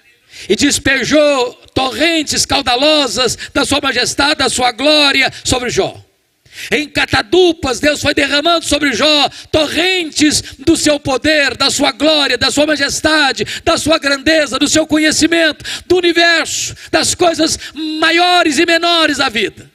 [0.48, 6.04] e despejou torrentes caudalosas da sua majestade, da sua glória sobre Jó.
[6.72, 12.50] Em catadupas, Deus foi derramando sobre Jó torrentes do seu poder, da sua glória, da
[12.50, 17.58] sua majestade, da sua grandeza, do seu conhecimento, do universo, das coisas
[18.00, 19.70] maiores e menores da vida.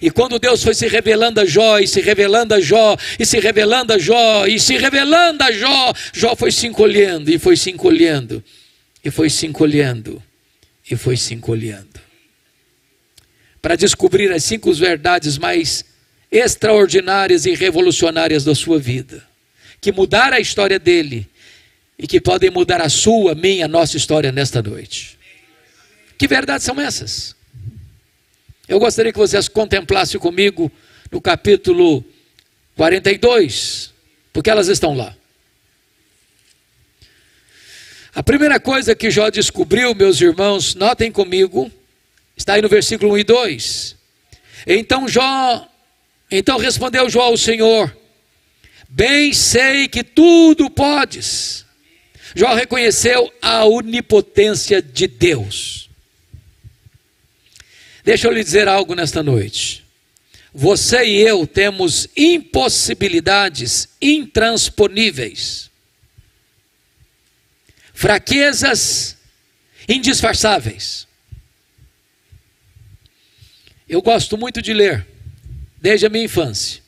[0.00, 3.40] E quando Deus foi se revelando a Jó, e se revelando a Jó, e se
[3.40, 7.70] revelando a Jó, e se revelando a Jó, Jó foi se encolhendo, e foi se
[7.70, 8.44] encolhendo,
[9.06, 10.20] e foi se encolhendo,
[10.90, 12.00] e foi se encolhendo.
[13.62, 15.84] Para descobrir as cinco verdades mais
[16.28, 19.24] extraordinárias e revolucionárias da sua vida,
[19.80, 21.24] que mudaram a história dele
[21.96, 25.16] e que podem mudar a sua, minha, nossa história nesta noite.
[26.18, 27.36] Que verdades são essas?
[28.66, 30.68] Eu gostaria que vocês contemplassem comigo
[31.12, 32.04] no capítulo
[32.74, 33.94] 42,
[34.32, 35.16] porque elas estão lá.
[38.16, 41.70] A primeira coisa que Jó descobriu, meus irmãos, notem comigo,
[42.34, 43.96] está aí no versículo 1 e 2.
[44.66, 45.68] Então Jó,
[46.30, 47.94] então respondeu Jó ao Senhor:
[48.88, 51.66] Bem sei que tudo podes.
[52.34, 55.90] Jó reconheceu a onipotência de Deus.
[58.02, 59.84] Deixa eu lhe dizer algo nesta noite.
[60.54, 65.70] Você e eu temos impossibilidades intransponíveis,
[67.96, 69.16] fraquezas
[69.88, 71.08] indisfarçáveis.
[73.88, 75.06] Eu gosto muito de ler,
[75.80, 76.82] desde a minha infância.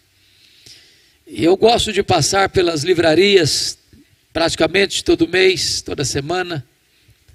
[1.27, 3.79] E eu gosto de passar pelas livrarias
[4.35, 6.67] praticamente todo mês, toda semana,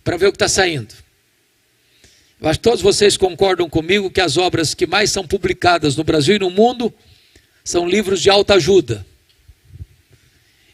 [0.03, 0.93] para ver o que está saindo.
[2.39, 6.03] Eu acho que todos vocês concordam comigo que as obras que mais são publicadas no
[6.03, 6.93] Brasil e no mundo
[7.63, 9.03] são livros de alta ajuda.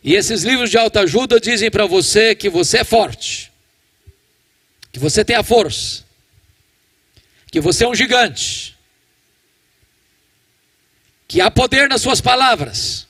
[0.04, 3.52] E esses livros de alta ajuda dizem para você que você é forte,
[4.92, 6.06] que você tem a força,
[7.52, 8.78] que você é um gigante,
[11.28, 13.08] que há poder nas suas palavras,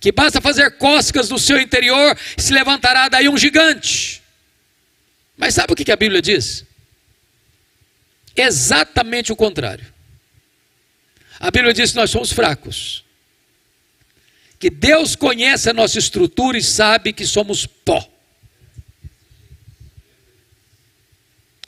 [0.00, 4.22] que basta fazer cócegas no seu interior e se levantará daí um gigante.
[5.36, 6.64] Mas sabe o que a Bíblia diz?
[8.36, 9.92] Exatamente o contrário.
[11.40, 13.04] A Bíblia diz que nós somos fracos
[14.58, 18.06] que Deus conhece a nossa estrutura e sabe que somos pó.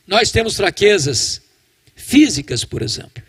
[0.07, 1.41] Nós temos fraquezas
[1.95, 3.23] físicas, por exemplo.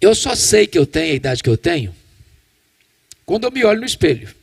[0.00, 1.94] Eu só sei que eu tenho a idade que eu tenho
[3.24, 4.34] quando eu me olho no espelho.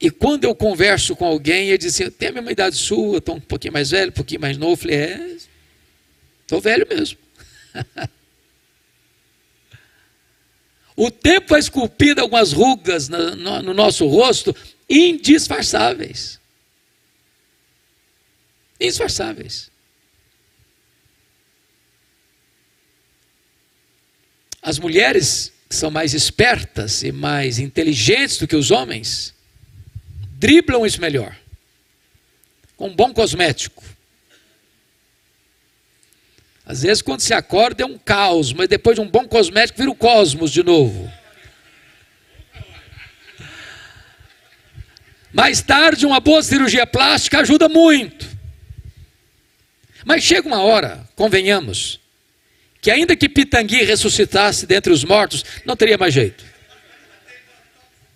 [0.00, 3.18] E quando eu converso com alguém, ele diz assim, eu tenho a mesma idade sua,
[3.18, 4.74] estou um pouquinho mais velho, um pouquinho mais novo.
[4.74, 5.36] Eu falei, é,
[6.42, 7.18] estou velho mesmo
[10.96, 14.54] o tempo vai esculpindo algumas rugas no, no, no nosso rosto
[14.88, 16.40] indisfarçáveis.
[18.80, 19.70] Indisfarçáveis.
[24.62, 29.34] As mulheres que são mais espertas e mais inteligentes do que os homens,
[30.38, 31.36] driblam isso melhor.
[32.76, 33.84] Com um bom cosmético.
[36.68, 39.90] Às vezes, quando se acorda, é um caos, mas depois de um bom cosmético, vira
[39.90, 41.10] o cosmos de novo.
[45.32, 48.28] Mais tarde, uma boa cirurgia plástica ajuda muito.
[50.04, 52.00] Mas chega uma hora, convenhamos,
[52.82, 56.44] que ainda que Pitangui ressuscitasse dentre os mortos, não teria mais jeito.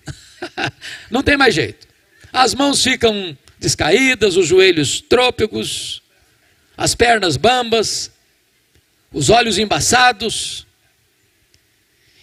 [1.11, 1.89] não tem mais jeito.
[2.31, 6.03] As mãos ficam descaídas, os joelhos trôpegos,
[6.77, 8.12] as pernas bambas,
[9.13, 10.67] os olhos embaçados.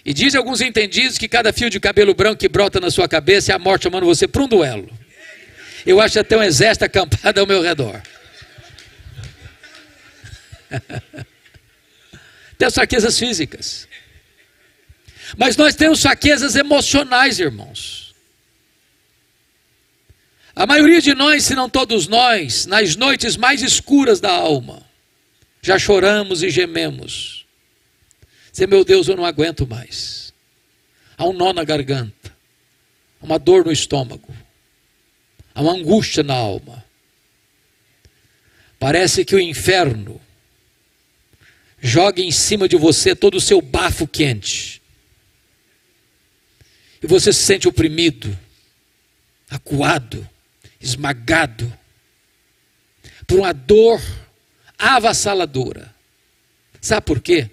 [0.04, 3.52] E dizem alguns entendidos que cada fio de cabelo branco que brota na sua cabeça
[3.52, 4.90] é a morte chamando você para um duelo.
[5.86, 8.02] Eu acho até um exército acampado ao meu redor.
[12.58, 13.88] Tem as fraquezas físicas.
[15.38, 18.16] Mas nós temos fraquezas emocionais, irmãos.
[20.56, 24.89] A maioria de nós, se não todos nós, nas noites mais escuras da alma,
[25.62, 27.46] já choramos e gememos.
[28.52, 30.34] Dizer, meu Deus, eu não aguento mais.
[31.18, 32.36] Há um nó na garganta,
[33.22, 34.34] há uma dor no estômago,
[35.54, 36.84] há uma angústia na alma.
[38.80, 40.22] Parece que o inferno
[41.82, 44.82] joga em cima de você todo o seu bafo quente.
[47.02, 48.38] E você se sente oprimido,
[49.50, 50.28] acuado,
[50.80, 51.72] esmagado
[53.28, 54.02] por uma dor
[54.80, 55.94] avassaladora.
[56.82, 57.50] Sabe por quê?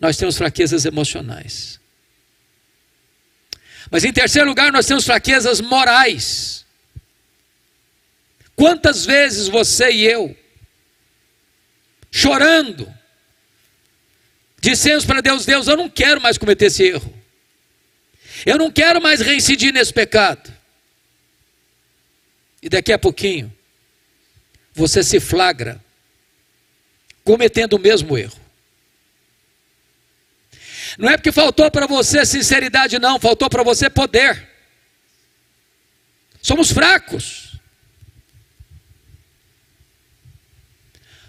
[0.00, 1.80] Nós temos fraquezas emocionais.
[3.90, 6.64] Mas em terceiro lugar, nós temos fraquezas morais.
[8.54, 10.36] Quantas vezes você e eu,
[12.10, 12.96] chorando,
[14.66, 17.14] Dissemos para Deus: Deus, eu não quero mais cometer esse erro.
[18.44, 20.52] Eu não quero mais reincidir nesse pecado.
[22.60, 23.52] E daqui a pouquinho,
[24.74, 25.80] você se flagra
[27.26, 28.40] cometendo o mesmo erro.
[30.96, 34.48] Não é porque faltou para você sinceridade, não, faltou para você poder.
[36.40, 37.56] Somos fracos.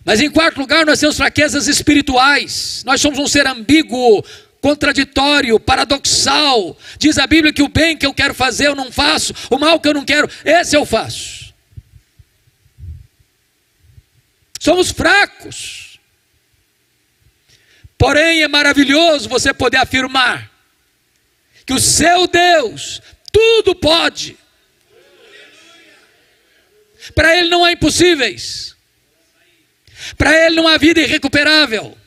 [0.06, 2.84] Mas em quarto lugar, nós temos fraquezas espirituais.
[2.86, 4.24] Nós somos um ser ambíguo,
[4.62, 6.78] contraditório, paradoxal.
[7.00, 9.80] Diz a Bíblia que o bem que eu quero fazer eu não faço, o mal
[9.80, 11.52] que eu não quero, esse eu faço.
[14.60, 15.87] Somos fracos.
[17.98, 20.52] Porém, é maravilhoso você poder afirmar
[21.66, 24.38] que o seu Deus tudo pode.
[27.16, 28.78] Para Ele não há impossíveis.
[30.18, 31.98] Para ele não há vida irrecuperável.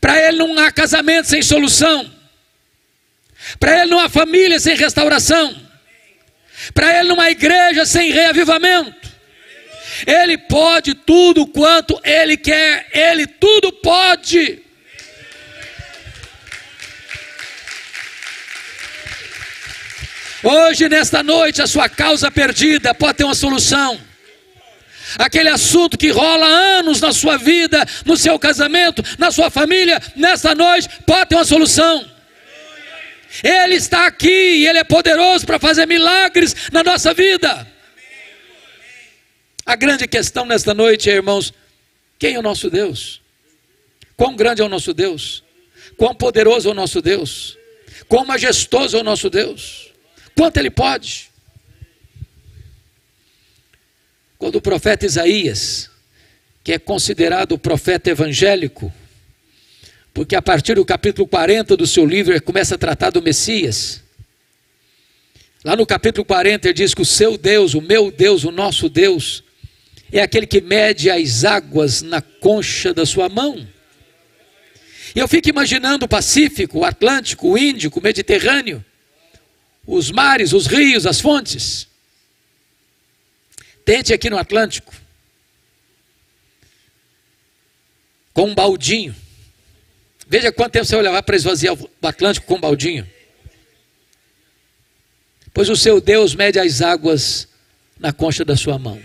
[0.00, 2.12] Para ele não há casamento sem solução.
[3.58, 5.66] Para ele não há família sem restauração.
[6.74, 8.97] Para ele não há igreja sem reavivamento.
[10.06, 14.62] Ele pode tudo quanto ele quer, ele tudo pode.
[20.42, 24.08] Hoje, nesta noite, a sua causa perdida pode ter uma solução
[25.16, 30.54] aquele assunto que rola anos na sua vida, no seu casamento, na sua família, nesta
[30.54, 32.04] noite, pode ter uma solução.
[33.42, 37.66] Ele está aqui e Ele é poderoso para fazer milagres na nossa vida.
[39.68, 41.52] A grande questão nesta noite é, irmãos,
[42.18, 43.20] quem é o nosso Deus?
[44.16, 45.44] Quão grande é o nosso Deus?
[45.94, 47.58] Quão poderoso é o nosso Deus?
[48.08, 49.92] Quão majestoso é o nosso Deus?
[50.34, 51.28] Quanto Ele pode?
[54.38, 55.90] Quando o profeta Isaías,
[56.64, 58.90] que é considerado o profeta evangélico,
[60.14, 64.02] porque a partir do capítulo 40 do seu livro ele começa a tratar do Messias.
[65.62, 68.88] Lá no capítulo 40 ele diz que o seu Deus, o meu Deus, o nosso
[68.88, 69.44] Deus,
[70.10, 73.66] é aquele que mede as águas na concha da sua mão.
[75.14, 78.84] E eu fico imaginando o Pacífico, o Atlântico, o Índico, o Mediterrâneo,
[79.86, 81.88] os mares, os rios, as fontes.
[83.84, 84.94] Tente aqui no Atlântico,
[88.34, 89.14] com um baldinho,
[90.28, 93.08] Veja quanto tempo você vai levar para esvaziar o Atlântico com um baldinho.
[95.54, 97.48] Pois o seu Deus mede as águas
[97.98, 99.00] na concha da sua mão.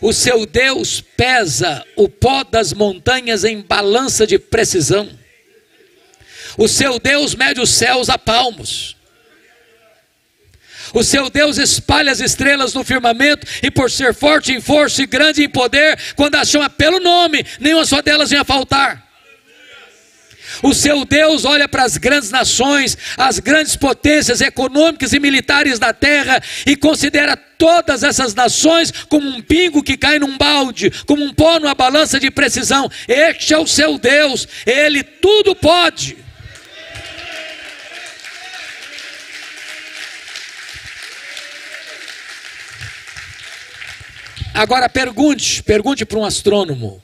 [0.00, 5.08] O seu Deus pesa o pó das montanhas em balança de precisão.
[6.56, 8.96] O seu Deus mede os céus a palmos.
[10.92, 15.06] O seu Deus espalha as estrelas no firmamento, e por ser forte em força e
[15.06, 19.09] grande em poder, quando a chama pelo nome, nenhuma só delas vem a faltar.
[20.62, 25.92] O seu Deus olha para as grandes nações, as grandes potências econômicas e militares da
[25.92, 31.32] terra e considera todas essas nações como um pingo que cai num balde, como um
[31.32, 32.90] pó numa balança de precisão.
[33.08, 36.16] Este é o seu Deus, ele tudo pode.
[44.52, 47.02] Agora pergunte, pergunte para um astrônomo,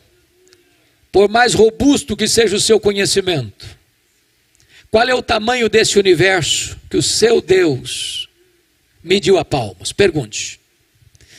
[1.17, 3.67] por mais robusto que seja o seu conhecimento,
[4.91, 8.29] qual é o tamanho desse universo que o seu Deus
[9.03, 9.93] mediu a palmas?
[9.93, 10.61] Pergunte.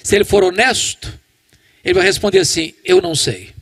[0.01, 1.13] Se ele for honesto,
[1.85, 3.53] ele vai responder assim: Eu não sei.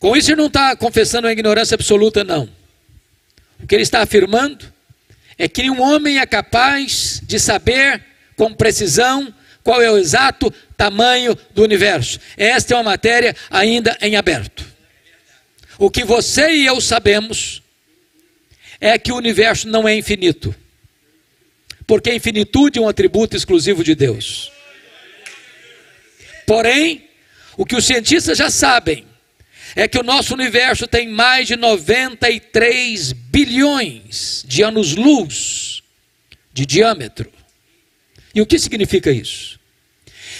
[0.00, 2.50] Com isso, ele não está confessando a ignorância absoluta, não.
[3.62, 4.66] O que ele está afirmando
[5.38, 8.04] é que nenhum homem é capaz de saber
[8.34, 12.18] com precisão qual é o exato tamanho do universo.
[12.36, 14.66] Esta é uma matéria ainda em aberto.
[15.78, 17.62] O que você e eu sabemos
[18.80, 20.54] é que o universo não é infinito,
[21.86, 24.50] porque a infinitude é um atributo exclusivo de Deus.
[26.46, 27.08] Porém,
[27.56, 29.06] o que os cientistas já sabem
[29.74, 35.82] é que o nosso universo tem mais de 93 bilhões de anos-luz
[36.52, 37.32] de diâmetro.
[38.34, 39.60] E o que significa isso?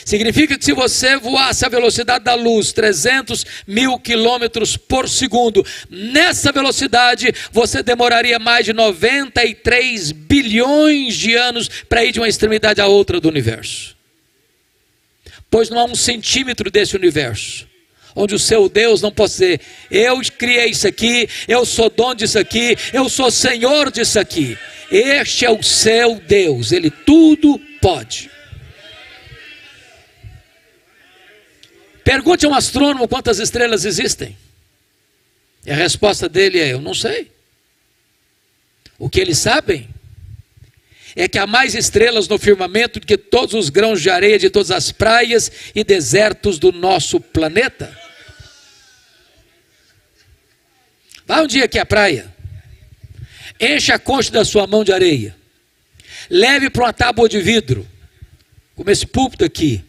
[0.04, 6.50] Significa que se você voasse a velocidade da luz, 300 mil quilômetros por segundo, nessa
[6.50, 12.86] velocidade você demoraria mais de 93 bilhões de anos para ir de uma extremidade à
[12.86, 13.96] outra do universo.
[15.50, 17.70] Pois não há um centímetro desse universo
[18.14, 22.38] onde o seu Deus não pode dizer: Eu criei isso aqui, eu sou dono disso
[22.38, 24.58] aqui, eu sou senhor disso aqui.
[24.90, 28.30] Este é o seu Deus, ele tudo pode.
[32.04, 34.36] Pergunte a um astrônomo quantas estrelas existem.
[35.66, 37.30] E a resposta dele é: Eu não sei.
[38.98, 39.88] O que eles sabem
[41.14, 44.48] é que há mais estrelas no firmamento do que todos os grãos de areia de
[44.48, 47.96] todas as praias e desertos do nosso planeta.
[51.26, 52.34] Vá um dia aqui à praia,
[53.60, 55.36] encha a concha da sua mão de areia,
[56.30, 57.86] leve para uma tábua de vidro,
[58.74, 59.84] como esse púlpito aqui,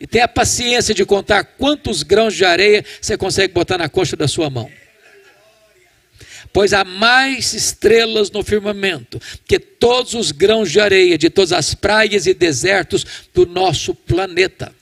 [0.00, 4.26] e tenha paciência de contar quantos grãos de areia você consegue botar na coxa da
[4.26, 4.70] sua mão.
[6.52, 11.74] Pois há mais estrelas no firmamento que todos os grãos de areia de todas as
[11.74, 14.74] praias e desertos do nosso planeta.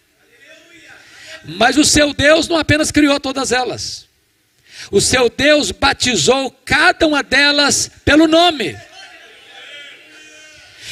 [1.45, 4.07] Mas o seu Deus não apenas criou todas elas,
[4.91, 8.77] o seu Deus batizou cada uma delas pelo nome.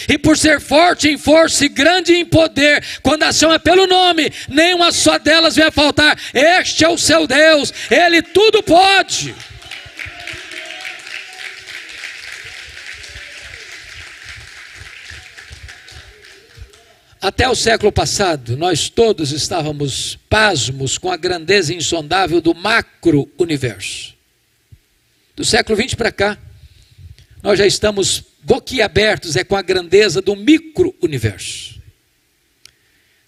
[0.09, 4.33] E por ser forte em força e grande em poder, quando a chama pelo nome,
[4.49, 6.19] nenhuma só delas vai faltar.
[6.33, 9.35] Este é o seu Deus, ele tudo pode.
[17.21, 24.15] Até o século passado, nós todos estávamos pasmos com a grandeza insondável do macro-universo.
[25.35, 26.39] Do século XX para cá,
[27.43, 31.81] nós já estamos boquiabertos é com a grandeza do micro-universo.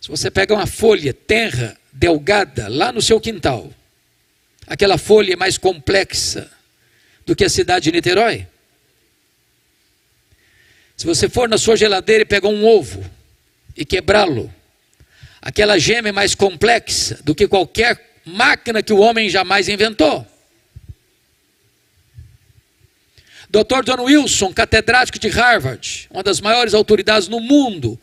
[0.01, 3.69] Se você pega uma folha tenra, delgada, lá no seu quintal,
[4.65, 6.49] aquela folha é mais complexa
[7.27, 8.47] do que a cidade de Niterói.
[10.97, 13.05] Se você for na sua geladeira e pegar um ovo
[13.77, 14.53] e quebrá-lo,
[15.43, 20.25] aquela gema é mais complexa do que qualquer máquina que o homem jamais inventou.
[23.51, 23.83] Dr.
[23.85, 27.99] John Wilson, catedrático de Harvard, uma das maiores autoridades no mundo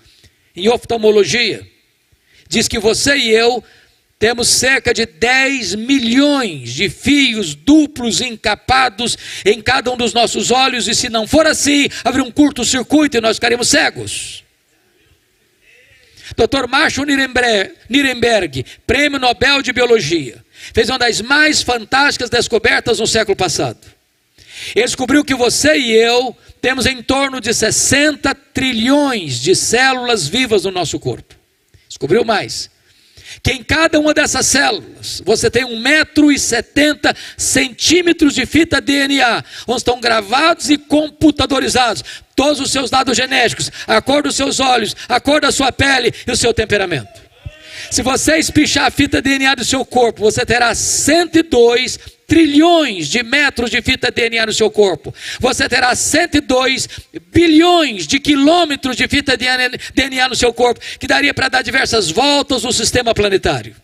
[0.55, 1.65] em oftalmologia,
[2.49, 3.63] diz que você e eu
[4.17, 10.87] temos cerca de 10 milhões de fios duplos encapados em cada um dos nossos olhos,
[10.87, 14.43] e se não for assim, haverá um curto-circuito e nós ficaremos cegos.
[16.35, 16.67] Dr.
[16.67, 20.43] Marshall Nirenberg, prêmio Nobel de Biologia,
[20.73, 23.94] fez uma das mais fantásticas descobertas no século passado.
[24.75, 30.63] Ele descobriu que você e eu temos em torno de 60 trilhões de células vivas
[30.63, 31.35] no nosso corpo.
[31.87, 32.69] Descobriu mais.
[33.43, 39.99] que em cada uma dessas células você tem 1,70m centímetros de fita DNA, onde estão
[39.99, 42.03] gravados e computadorizados
[42.35, 46.13] todos os seus dados genéticos, a cor dos seus olhos, a cor da sua pele
[46.25, 47.21] e o seu temperamento.
[47.91, 53.69] Se você espichar a fita DNA do seu corpo, você terá 102 trilhões de metros
[53.69, 55.13] de fita DNA no seu corpo.
[55.39, 56.87] Você terá 102
[57.31, 62.63] bilhões de quilômetros de fita DNA no seu corpo, que daria para dar diversas voltas
[62.63, 63.75] no sistema planetário.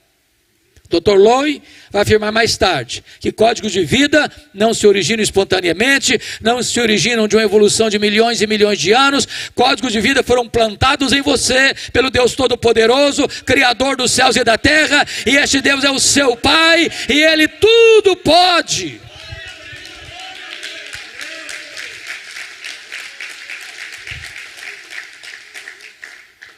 [1.00, 1.16] Dr.
[1.16, 6.80] Loy vai afirmar mais tarde que códigos de vida não se originam espontaneamente, não se
[6.80, 9.28] originam de uma evolução de milhões e milhões de anos.
[9.56, 14.58] Códigos de vida foram plantados em você pelo Deus Todo-Poderoso, Criador dos céus e da
[14.58, 19.00] terra, e este Deus é o seu Pai, e Ele tudo pode.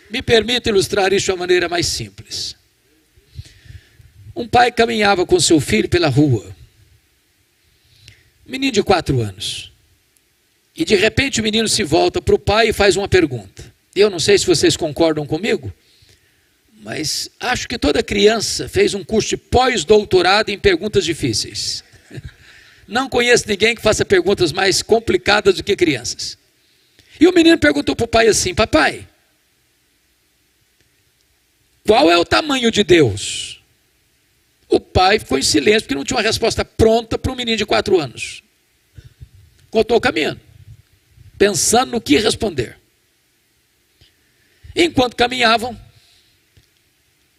[0.10, 2.63] Me permita ilustrar isso de uma maneira mais simples.
[4.36, 6.56] Um pai caminhava com seu filho pela rua.
[8.46, 9.72] Menino de quatro anos.
[10.76, 13.72] E de repente o menino se volta para o pai e faz uma pergunta.
[13.96, 15.72] Eu não sei se vocês concordam comigo,
[16.82, 21.84] mas acho que toda criança fez um curso de pós-doutorado em perguntas difíceis.
[22.88, 26.38] Não conheço ninguém que faça perguntas mais complicadas do que crianças.
[27.20, 29.08] E o menino perguntou para o pai assim: Papai,
[31.86, 33.53] qual é o tamanho de Deus?
[34.74, 37.64] O pai ficou em silêncio porque não tinha uma resposta pronta para um menino de
[37.64, 38.42] quatro anos.
[39.70, 40.42] Continuou caminhando,
[41.38, 42.80] pensando no que responder.
[44.76, 45.80] Enquanto caminhavam,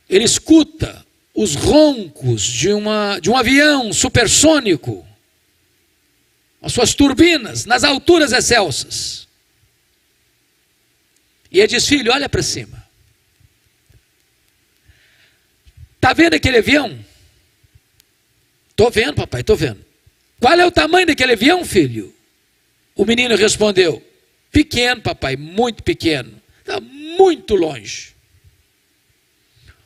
[0.08, 1.04] ele escuta
[1.34, 5.04] os roncos de, uma, de um avião supersônico,
[6.62, 9.26] as suas turbinas nas alturas excelsas.
[11.50, 12.86] E ele diz: Filho, olha para cima.
[15.96, 17.04] Está vendo aquele avião?
[18.74, 19.84] Estou vendo, papai, estou vendo.
[20.40, 22.12] Qual é o tamanho daquele avião, filho?
[22.96, 24.02] O menino respondeu:
[24.50, 26.42] Pequeno, papai, muito pequeno.
[26.58, 28.14] Está muito longe.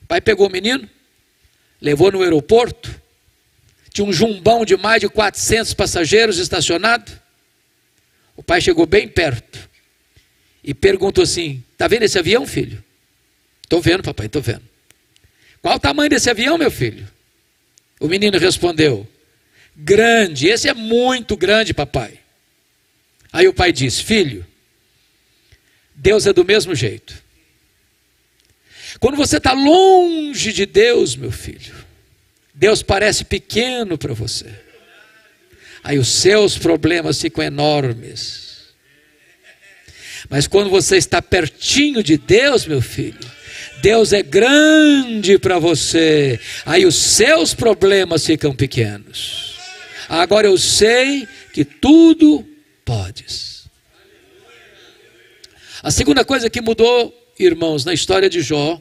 [0.03, 0.89] O pai pegou o menino,
[1.83, 2.99] levou no aeroporto.
[3.93, 7.13] Tinha um jumbão de mais de 400 passageiros estacionado.
[8.35, 9.69] O pai chegou bem perto
[10.65, 12.83] e perguntou assim: Está vendo esse avião, filho?
[13.63, 14.63] Estou vendo, papai, estou vendo.
[15.61, 17.07] Qual o tamanho desse avião, meu filho?
[18.01, 19.07] O menino respondeu:
[19.77, 22.19] Grande, esse é muito grande, papai.
[23.33, 24.47] Aí o pai disse: Filho,
[25.95, 27.15] Deus é do mesmo jeito.
[29.01, 31.75] Quando você está longe de Deus, meu filho,
[32.55, 34.53] Deus parece pequeno para você.
[35.83, 38.49] Aí os seus problemas ficam enormes.
[40.29, 43.19] Mas quando você está pertinho de Deus, meu filho,
[43.81, 49.57] Deus é grande para você, aí os seus problemas ficam pequenos.
[50.09, 52.47] Agora eu sei que tudo
[52.85, 53.69] podes.
[55.83, 58.81] A segunda coisa que mudou, irmãos, na história de Jó,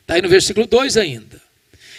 [0.00, 1.40] está aí no versículo 2 ainda.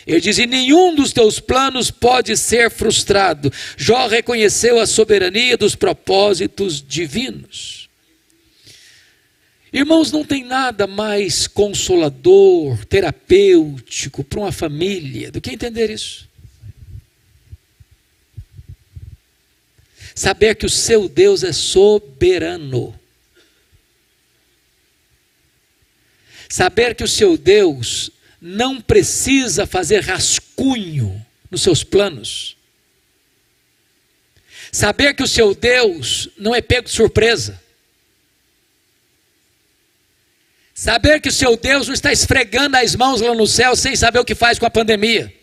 [0.05, 3.51] Ele diz: E nenhum dos teus planos pode ser frustrado.
[3.77, 7.84] Jó reconheceu a soberania dos propósitos divinos.
[9.76, 16.30] Irmãos, não tem nada mais consolador, terapêutico para uma família do que entender isso.
[20.15, 22.97] Saber que o seu Deus é soberano.
[26.47, 28.09] Saber que o seu Deus
[28.39, 31.21] não precisa fazer rascunho
[31.51, 32.55] nos seus planos.
[34.71, 37.64] Saber que o seu Deus não é pego de surpresa.
[40.78, 44.19] Saber que o seu Deus não está esfregando as mãos lá no céu sem saber
[44.19, 45.34] o que faz com a pandemia.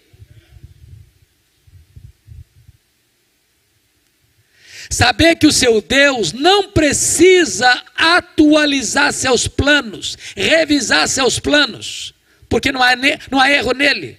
[4.90, 12.12] Saber que o seu Deus não precisa atualizar seus planos, revisar seus planos,
[12.46, 12.92] porque não há,
[13.30, 14.18] não há erro nele.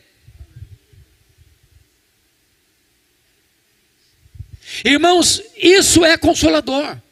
[4.84, 7.03] Irmãos, isso é consolador.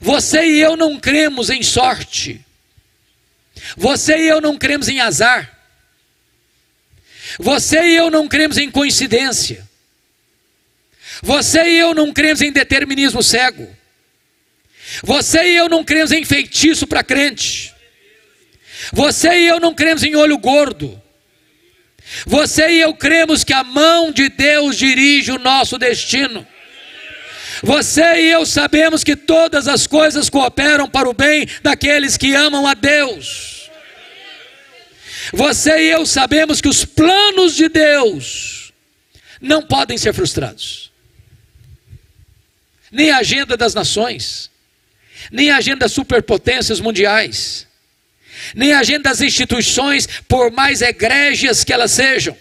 [0.00, 2.44] Você e eu não cremos em sorte.
[3.76, 5.50] Você e eu não cremos em azar.
[7.38, 9.66] Você e eu não cremos em coincidência.
[11.22, 13.74] Você e eu não cremos em determinismo cego.
[15.02, 17.72] Você e eu não cremos em feitiço para crente.
[18.92, 21.00] Você e eu não cremos em olho gordo.
[22.26, 26.46] Você e eu cremos que a mão de Deus dirige o nosso destino.
[27.62, 32.66] Você e eu sabemos que todas as coisas cooperam para o bem daqueles que amam
[32.66, 33.70] a Deus.
[35.32, 38.72] Você e eu sabemos que os planos de Deus
[39.40, 40.92] não podem ser frustrados.
[42.90, 44.50] Nem a agenda das nações,
[45.30, 47.66] nem a agenda das superpotências mundiais,
[48.54, 52.36] nem a agenda das instituições, por mais egrégias que elas sejam,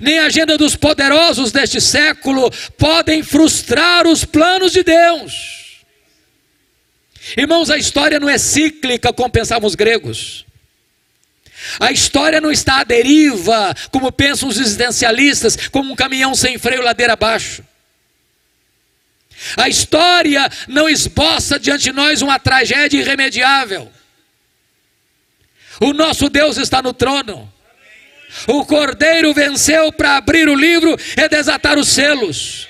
[0.00, 5.84] nem a agenda dos poderosos deste século podem frustrar os planos de Deus.
[7.36, 10.46] Irmãos, a história não é cíclica como pensavam os gregos.
[11.80, 16.82] A história não está à deriva, como pensam os existencialistas, como um caminhão sem freio
[16.82, 17.64] ladeira abaixo.
[19.56, 23.90] A história não esboça diante de nós uma tragédia irremediável.
[25.80, 27.52] O nosso Deus está no trono.
[28.46, 32.68] O cordeiro venceu para abrir o livro e desatar os selos.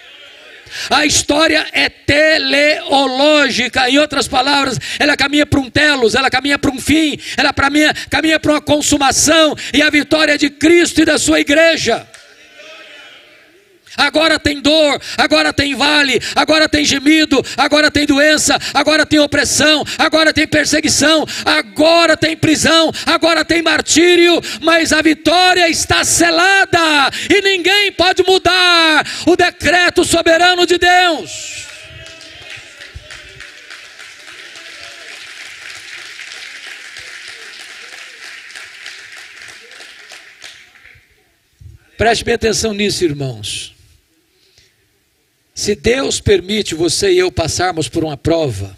[0.90, 6.70] A história é teleológica, em outras palavras, ela caminha para um telos, ela caminha para
[6.70, 9.56] um fim, ela caminha, caminha para uma consumação.
[9.72, 12.06] E a vitória de Cristo e da sua igreja
[13.98, 19.84] agora tem dor, agora tem vale, agora tem gemido, agora tem doença, agora tem opressão,
[19.98, 27.42] agora tem perseguição, agora tem prisão, agora tem martírio, mas a vitória está selada e
[27.42, 31.66] ninguém pode mudar o decreto soberano de Deus.
[41.96, 43.77] Preste bem atenção nisso, irmãos.
[45.58, 48.76] Se Deus permite você e eu passarmos por uma prova,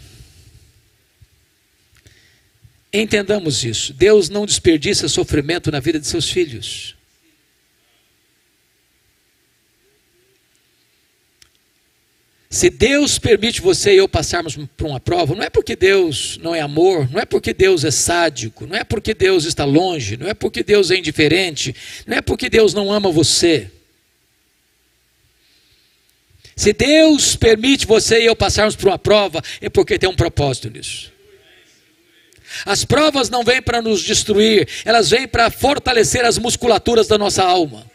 [2.91, 3.93] entendamos isso.
[3.93, 6.95] Deus não desperdiça sofrimento na vida de seus filhos.
[12.49, 16.55] Se Deus permite você e eu passarmos por uma prova, não é porque Deus não
[16.55, 20.27] é amor, não é porque Deus é sádico, não é porque Deus está longe, não
[20.27, 21.75] é porque Deus é indiferente,
[22.07, 23.69] não é porque Deus não ama você.
[26.61, 30.69] Se Deus permite você e eu passarmos por uma prova, é porque tem um propósito
[30.69, 31.11] nisso.
[32.63, 37.43] As provas não vêm para nos destruir, elas vêm para fortalecer as musculaturas da nossa
[37.43, 37.89] alma.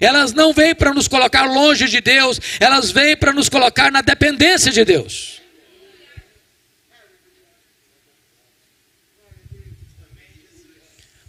[0.00, 4.02] Elas não vêm para nos colocar longe de Deus, elas vêm para nos colocar na
[4.02, 5.40] dependência de Deus.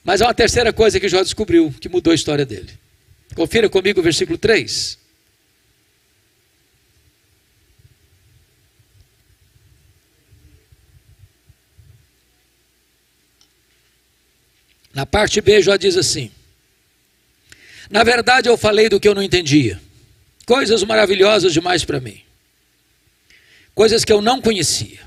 [0.03, 2.69] Mas há uma terceira coisa que Jó descobriu, que mudou a história dele.
[3.33, 5.00] Confira comigo o versículo 3.
[14.93, 16.31] Na parte B, Jó diz assim:
[17.89, 19.81] Na verdade, eu falei do que eu não entendia,
[20.45, 22.21] coisas maravilhosas demais para mim,
[23.73, 24.99] coisas que eu não conhecia.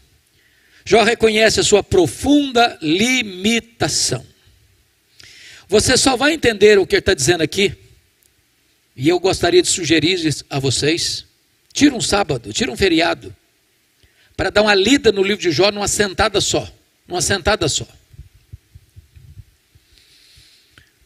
[0.85, 4.24] Jó reconhece a sua profunda limitação.
[5.66, 7.74] Você só vai entender o que ele está dizendo aqui,
[8.95, 10.18] e eu gostaria de sugerir
[10.49, 11.26] a vocês:
[11.72, 13.35] tira um sábado, tira um feriado,
[14.37, 16.70] para dar uma lida no livro de Jó numa sentada só,
[17.07, 17.87] numa sentada só.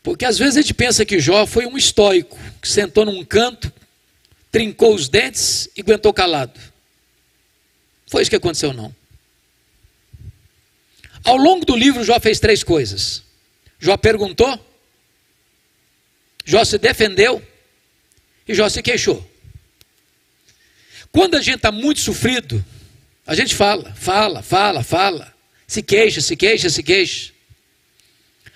[0.09, 3.71] Porque às vezes a gente pensa que Jó foi um estoico, que sentou num canto,
[4.51, 6.59] trincou os dentes e aguentou calado.
[8.07, 8.97] Foi isso que aconteceu, não.
[11.23, 13.23] Ao longo do livro, Jó fez três coisas.
[13.79, 14.59] Jó perguntou,
[16.43, 17.47] Jó se defendeu
[18.49, 19.31] e Jó se queixou.
[21.13, 22.65] Quando a gente está muito sofrido,
[23.27, 25.35] a gente fala, fala, fala, fala,
[25.67, 27.31] se queixa, se queixa, se queixa.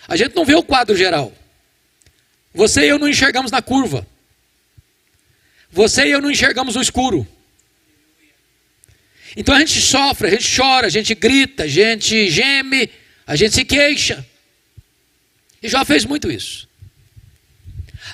[0.09, 1.31] A gente não vê o quadro geral.
[2.55, 4.07] Você e eu não enxergamos na curva.
[5.71, 7.27] Você e eu não enxergamos no escuro.
[9.37, 12.91] Então a gente sofre, a gente chora, a gente grita, a gente geme,
[13.27, 14.25] a gente se queixa.
[15.63, 16.69] E já fez muito isso.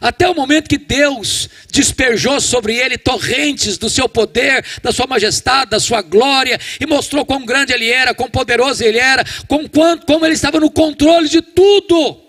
[0.01, 5.71] Até o momento que Deus despejou sobre ele torrentes do seu poder, da sua majestade,
[5.71, 10.07] da sua glória, e mostrou quão grande ele era, quão poderoso ele era, com quanto,
[10.07, 12.28] como ele estava no controle de tudo.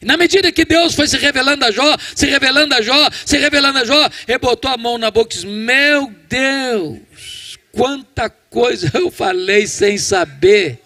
[0.00, 3.78] Na medida que Deus foi se revelando a Jó, se revelando a Jó, se revelando
[3.80, 9.10] a Jó, ele botou a mão na boca e disse: Meu Deus, quanta coisa eu
[9.10, 10.82] falei sem saber.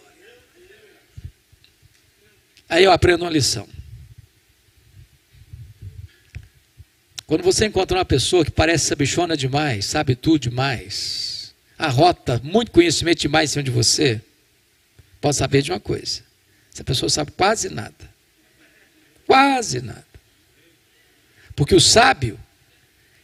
[2.69, 3.69] Aí eu aprendo uma lição.
[7.25, 13.21] Quando você encontra uma pessoa que parece sabichona demais, sabe tudo demais, arrota muito conhecimento
[13.21, 14.21] demais em cima de você,
[15.21, 16.23] pode saber de uma coisa:
[16.73, 18.14] essa pessoa sabe quase nada.
[19.27, 20.07] Quase nada.
[21.57, 22.39] Porque o sábio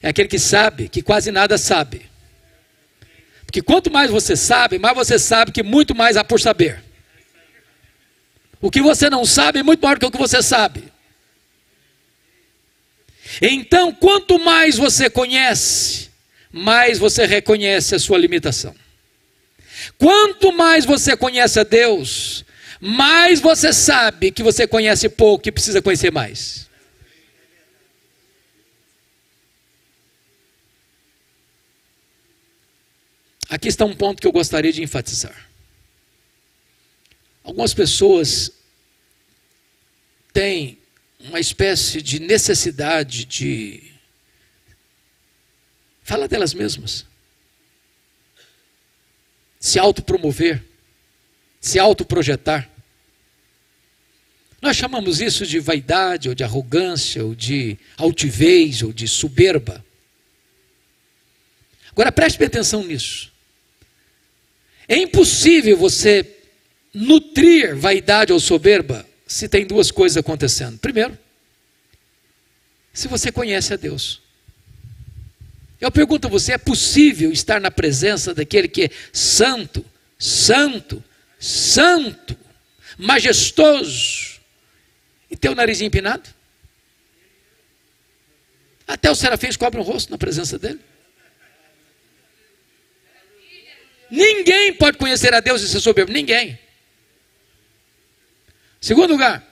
[0.02, 2.08] é aquele que sabe que quase nada sabe.
[3.44, 6.82] Porque quanto mais você sabe, mais você sabe que muito mais há por saber.
[8.60, 10.84] O que você não sabe é muito maior do que o que você sabe.
[13.40, 16.10] Então, quanto mais você conhece,
[16.52, 18.74] mais você reconhece a sua limitação.
[19.98, 22.44] Quanto mais você conhece a Deus,
[22.80, 26.70] mais você sabe que você conhece pouco e precisa conhecer mais.
[33.50, 35.50] Aqui está um ponto que eu gostaria de enfatizar.
[37.42, 38.52] Algumas pessoas
[40.32, 40.78] têm
[41.18, 43.92] uma espécie de necessidade de
[46.04, 47.04] falar delas mesmas,
[49.58, 50.64] se autopromover,
[51.60, 52.69] se autoprojetar.
[54.60, 59.84] Nós chamamos isso de vaidade, ou de arrogância, ou de altivez, ou de soberba.
[61.90, 63.32] Agora preste atenção nisso.
[64.86, 66.26] É impossível você
[66.92, 70.78] nutrir vaidade ou soberba se tem duas coisas acontecendo.
[70.78, 71.16] Primeiro,
[72.92, 74.20] se você conhece a Deus.
[75.80, 79.84] Eu pergunto a você: é possível estar na presença daquele que é santo,
[80.18, 81.02] santo,
[81.38, 82.36] santo,
[82.98, 84.39] majestoso,
[85.30, 86.28] e ter o nariz empinado?
[88.86, 90.80] Até os serafins cobrem o rosto na presença dele.
[94.10, 96.58] Ninguém pode conhecer a Deus e ser soberbo, ninguém.
[98.80, 99.46] Segundo lugar,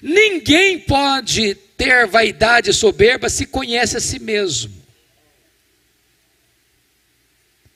[0.00, 4.80] ninguém pode ter vaidade soberba se conhece a si mesmo.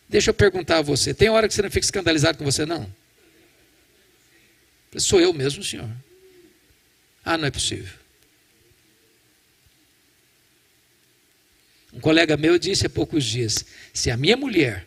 [0.08, 2.88] Deixa eu perguntar a você: tem hora que você não fica escandalizado com você, não?
[4.96, 5.90] Sou eu mesmo, senhor.
[7.24, 7.92] Ah, não é possível.
[11.92, 14.86] Um colega meu disse há poucos dias: se a minha mulher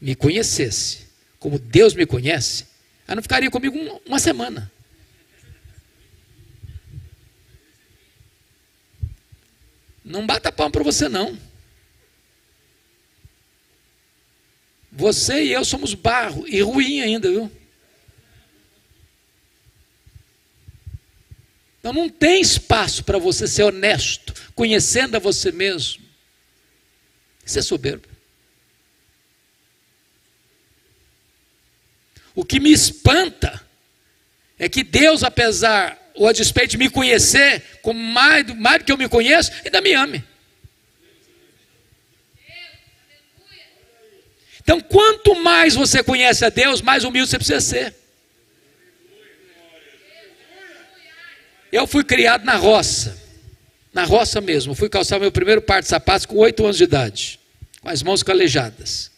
[0.00, 1.06] me conhecesse
[1.38, 2.66] como Deus me conhece,
[3.06, 4.70] ela não ficaria comigo uma semana.
[10.04, 11.38] Não bata pão para você, não.
[14.90, 17.50] Você e eu somos barro e ruim ainda, viu?
[21.82, 26.00] Então não tem espaço para você ser honesto, conhecendo a você mesmo.
[27.44, 28.06] Isso é soberbo.
[32.36, 33.60] O que me espanta
[34.60, 38.92] é que Deus, apesar ou a despeito de me conhecer, como mais, mais do que
[38.92, 40.24] eu me conheço, ainda me ame.
[44.60, 48.01] Então, quanto mais você conhece a Deus, mais humilde você precisa ser.
[51.72, 53.18] Eu fui criado na roça,
[53.94, 54.74] na roça mesmo.
[54.74, 57.40] fui calçar meu primeiro par de sapatos com oito anos de idade,
[57.80, 59.10] com as mãos calejadas.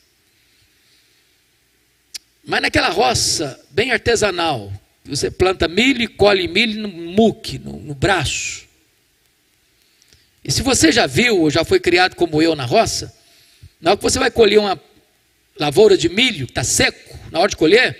[2.44, 4.72] Mas naquela roça, bem artesanal,
[5.04, 8.64] você planta milho e colhe milho no muque, no, no braço.
[10.44, 13.12] E se você já viu ou já foi criado como eu na roça,
[13.80, 14.80] na hora que você vai colher uma
[15.58, 17.98] lavoura de milho, está seco, na hora de colher,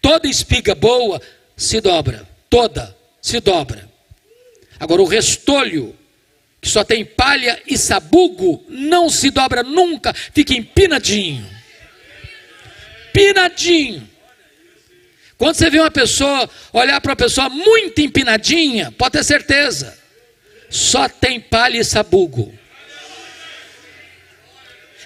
[0.00, 1.20] toda espiga boa
[1.56, 3.87] se dobra, toda se dobra.
[4.78, 5.96] Agora o restolho,
[6.60, 11.48] que só tem palha e sabugo, não se dobra nunca, fica empinadinho.
[13.08, 14.08] Empinadinho.
[15.36, 19.96] Quando você vê uma pessoa, olhar para uma pessoa muito empinadinha, pode ter certeza,
[20.68, 22.52] só tem palha e sabugo.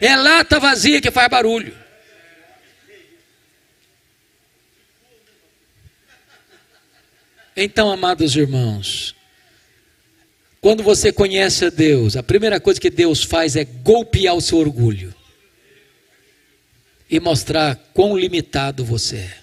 [0.01, 1.77] É lata vazia que faz barulho.
[7.55, 9.15] Então, amados irmãos,
[10.63, 14.59] quando você conhece a Deus, a primeira coisa que Deus faz é golpear o seu
[14.59, 15.13] orgulho
[17.11, 19.39] e mostrar quão limitado você é.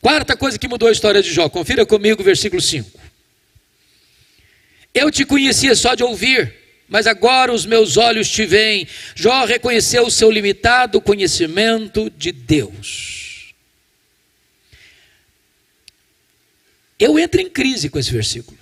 [0.00, 2.88] Quarta coisa que mudou a história de Jó, confira comigo o versículo 5.
[4.94, 6.54] Eu te conhecia só de ouvir,
[6.88, 8.86] mas agora os meus olhos te veem.
[9.16, 13.17] Jó reconheceu o seu limitado conhecimento de Deus.
[16.98, 18.58] Eu entro em crise com esse versículo.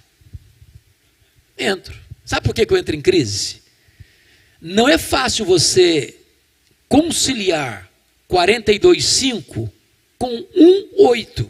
[1.59, 1.97] Entro.
[2.25, 3.63] Sabe por que eu entro em crise?
[4.61, 6.17] Não é fácil você
[6.89, 7.91] conciliar
[8.31, 9.71] 42,5
[10.19, 10.43] com
[10.99, 11.49] 1,8.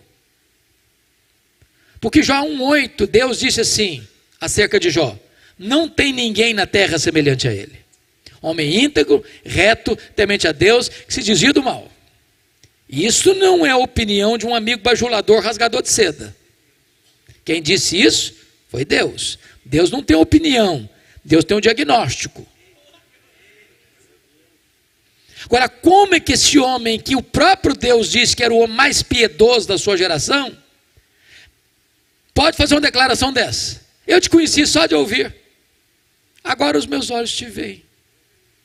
[2.00, 4.06] Porque Jó 1,8, Deus disse assim,
[4.40, 5.18] acerca de Jó:
[5.58, 7.78] Não tem ninguém na terra semelhante a ele.
[8.40, 11.90] Homem íntegro, reto, temente a Deus, que se desvia do mal.
[12.88, 16.36] Isso não é a opinião de um amigo bajulador rasgador de seda.
[17.46, 18.34] Quem disse isso
[18.68, 19.38] foi Deus.
[19.64, 20.90] Deus não tem opinião,
[21.24, 22.46] Deus tem um diagnóstico.
[25.44, 28.76] Agora, como é que esse homem, que o próprio Deus disse que era o homem
[28.76, 30.56] mais piedoso da sua geração,
[32.34, 33.80] pode fazer uma declaração dessa?
[34.04, 35.32] Eu te conheci só de ouvir,
[36.42, 37.84] agora os meus olhos te veem.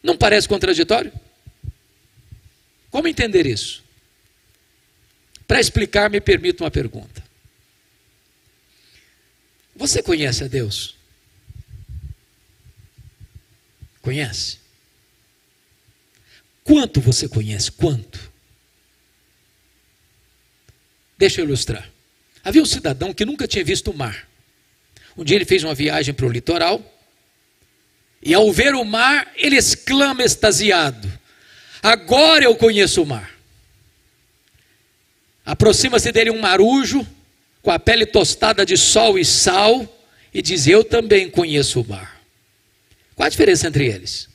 [0.02, 1.14] Não parece contraditório?
[2.90, 3.84] Como entender isso?
[5.48, 7.21] Para explicar, me permita uma pergunta.
[9.82, 10.96] Você conhece a Deus?
[14.00, 14.60] Conhece?
[16.64, 17.72] Quanto você conhece?
[17.72, 18.32] Quanto?
[21.18, 21.90] Deixa eu ilustrar.
[22.44, 24.30] Havia um cidadão que nunca tinha visto o mar.
[25.18, 26.80] Um dia ele fez uma viagem para o litoral
[28.22, 31.12] e ao ver o mar, ele exclama extasiado:
[31.82, 33.36] Agora eu conheço o mar.
[35.44, 37.04] Aproxima-se dele um marujo
[37.62, 39.88] com a pele tostada de sol e sal
[40.34, 42.22] e diz: Eu também conheço o mar.
[43.16, 44.28] Qual a diferença entre eles?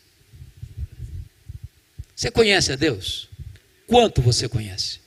[2.14, 3.28] Você conhece a Deus?
[3.86, 5.00] Quanto você conhece?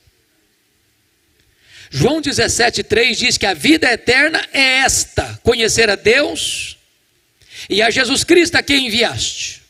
[1.90, 6.78] João 17,3 diz que a vida eterna é esta: conhecer a Deus
[7.68, 9.60] e a Jesus Cristo a quem enviaste.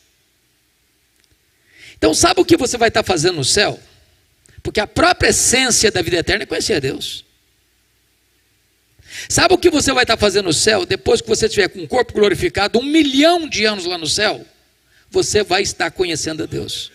[1.97, 3.79] Então, sabe o que você vai estar fazendo no céu?
[4.63, 7.25] Porque a própria essência da vida eterna é conhecer a Deus.
[9.27, 11.87] Sabe o que você vai estar fazendo no céu depois que você estiver com o
[11.87, 14.45] corpo glorificado, um milhão de anos lá no céu?
[15.09, 16.91] Você vai estar conhecendo a Deus.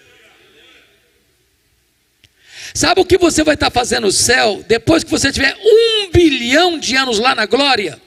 [2.75, 6.79] Sabe o que você vai estar fazendo no céu depois que você tiver um bilhão
[6.79, 8.01] de anos lá na glória?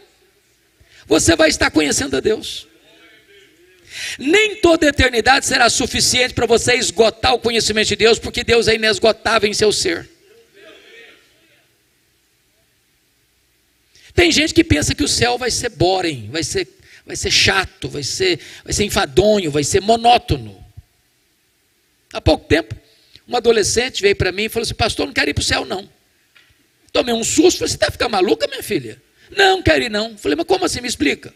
[1.08, 2.68] Você vai estar conhecendo a Deus.
[4.18, 8.76] Nem toda eternidade será suficiente para você esgotar o conhecimento de Deus, porque Deus é
[8.76, 10.08] inesgotável em seu ser.
[14.14, 16.68] Tem gente que pensa que o céu vai ser boring, vai ser,
[17.06, 20.64] vai ser chato, vai ser, vai ser enfadonho, vai ser monótono.
[22.14, 22.76] Há pouco tempo,
[23.28, 25.66] uma adolescente veio para mim e falou assim: Pastor, não quero ir para o céu,
[25.66, 25.88] não.
[26.92, 29.02] Tomei um susto, falei: Você está ficando maluca, minha filha?
[29.36, 30.18] Não, quero ir, não.
[30.18, 30.82] Falei: Mas como assim?
[30.82, 31.34] Me explica.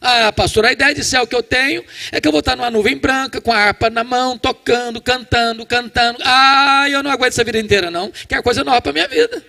[0.00, 2.70] Ah, pastor, a ideia de céu que eu tenho é que eu vou estar numa
[2.70, 6.18] nuvem branca, com a harpa na mão, tocando, cantando, cantando.
[6.22, 8.10] Ah, eu não aguento essa vida inteira, não.
[8.28, 9.44] Quer coisa nova para minha vida.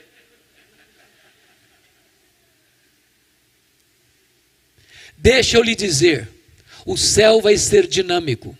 [5.22, 6.30] Deixa eu lhe dizer,
[6.86, 8.57] o céu vai ser dinâmico.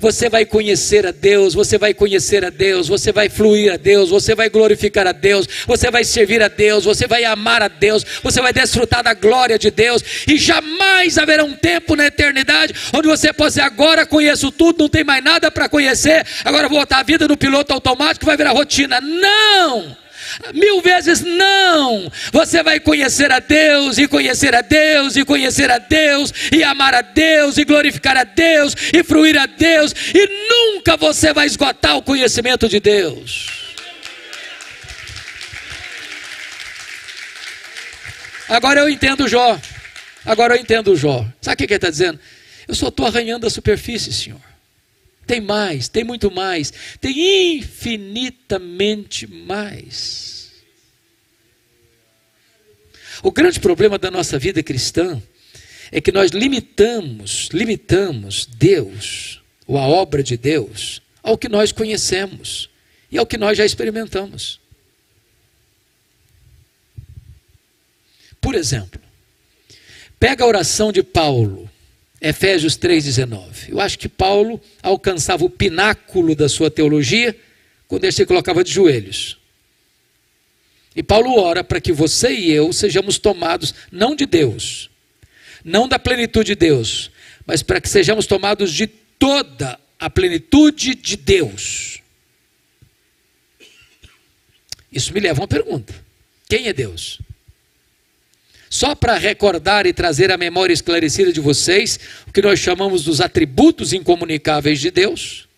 [0.00, 4.10] Você vai conhecer a Deus, você vai conhecer a Deus, você vai fluir a Deus,
[4.10, 8.04] você vai glorificar a Deus, você vai servir a Deus, você vai amar a Deus,
[8.22, 13.08] você vai desfrutar da glória de Deus, e jamais haverá um tempo na eternidade onde
[13.08, 17.00] você possa dizer: agora conheço tudo, não tem mais nada para conhecer, agora vou botar
[17.00, 19.00] a vida no piloto automático, vai virar rotina.
[19.00, 20.03] Não!
[20.52, 22.10] Mil vezes não.
[22.32, 26.94] Você vai conhecer a Deus, e conhecer a Deus, e conhecer a Deus, e amar
[26.94, 31.96] a Deus, e glorificar a Deus, e fruir a Deus, e nunca você vai esgotar
[31.96, 33.64] o conhecimento de Deus.
[38.48, 39.58] Agora eu entendo Jó.
[40.24, 41.26] Agora eu entendo Jó.
[41.40, 42.20] Sabe o que ele está dizendo?
[42.66, 44.53] Eu só estou arranhando a superfície, Senhor.
[45.26, 50.52] Tem mais, tem muito mais, tem infinitamente mais.
[53.22, 55.22] O grande problema da nossa vida cristã
[55.90, 62.68] é que nós limitamos, limitamos Deus, ou a obra de Deus, ao que nós conhecemos
[63.10, 64.60] e ao que nós já experimentamos.
[68.40, 69.00] Por exemplo,
[70.20, 71.70] pega a oração de Paulo
[72.24, 73.68] Efésios 3,19.
[73.68, 77.36] Eu acho que Paulo alcançava o pináculo da sua teologia
[77.86, 79.36] quando ele se colocava de joelhos.
[80.96, 84.88] E Paulo ora para que você e eu sejamos tomados não de Deus,
[85.62, 87.10] não da plenitude de Deus,
[87.44, 92.00] mas para que sejamos tomados de toda a plenitude de Deus.
[94.90, 95.94] Isso me leva a uma pergunta:
[96.48, 97.20] quem é Deus?
[98.74, 101.96] Só para recordar e trazer a memória esclarecida de vocês,
[102.26, 105.48] o que nós chamamos dos atributos incomunicáveis de Deus.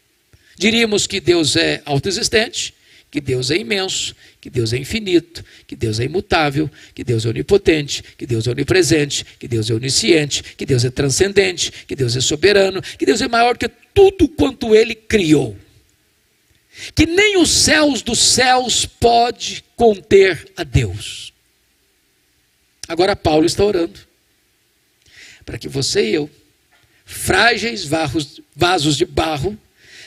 [0.55, 2.75] Diríamos que Deus é autoexistente,
[3.11, 7.31] que Deus é imenso, que Deus é infinito, que Deus é imutável, que Deus é
[7.31, 12.15] onipotente, que Deus é onipresente, que Deus é onisciente, que Deus é transcendente, que Deus
[12.17, 15.57] é soberano, que Deus é maior que tudo quanto ele criou.
[16.95, 21.35] Que nem os céus dos céus pode conter a Deus.
[22.89, 23.99] Agora Paulo está orando
[25.45, 26.31] para que você e eu,
[27.05, 29.57] frágeis vasos de barro,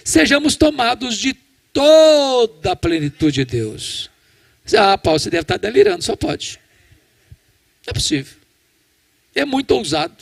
[0.04, 1.34] sejamos tomados de
[1.72, 4.10] toda a plenitude de Deus.
[4.78, 6.60] Ah, Paulo, você deve estar delirando, só pode.
[7.86, 8.36] Não é possível.
[9.34, 10.16] É muito ousado.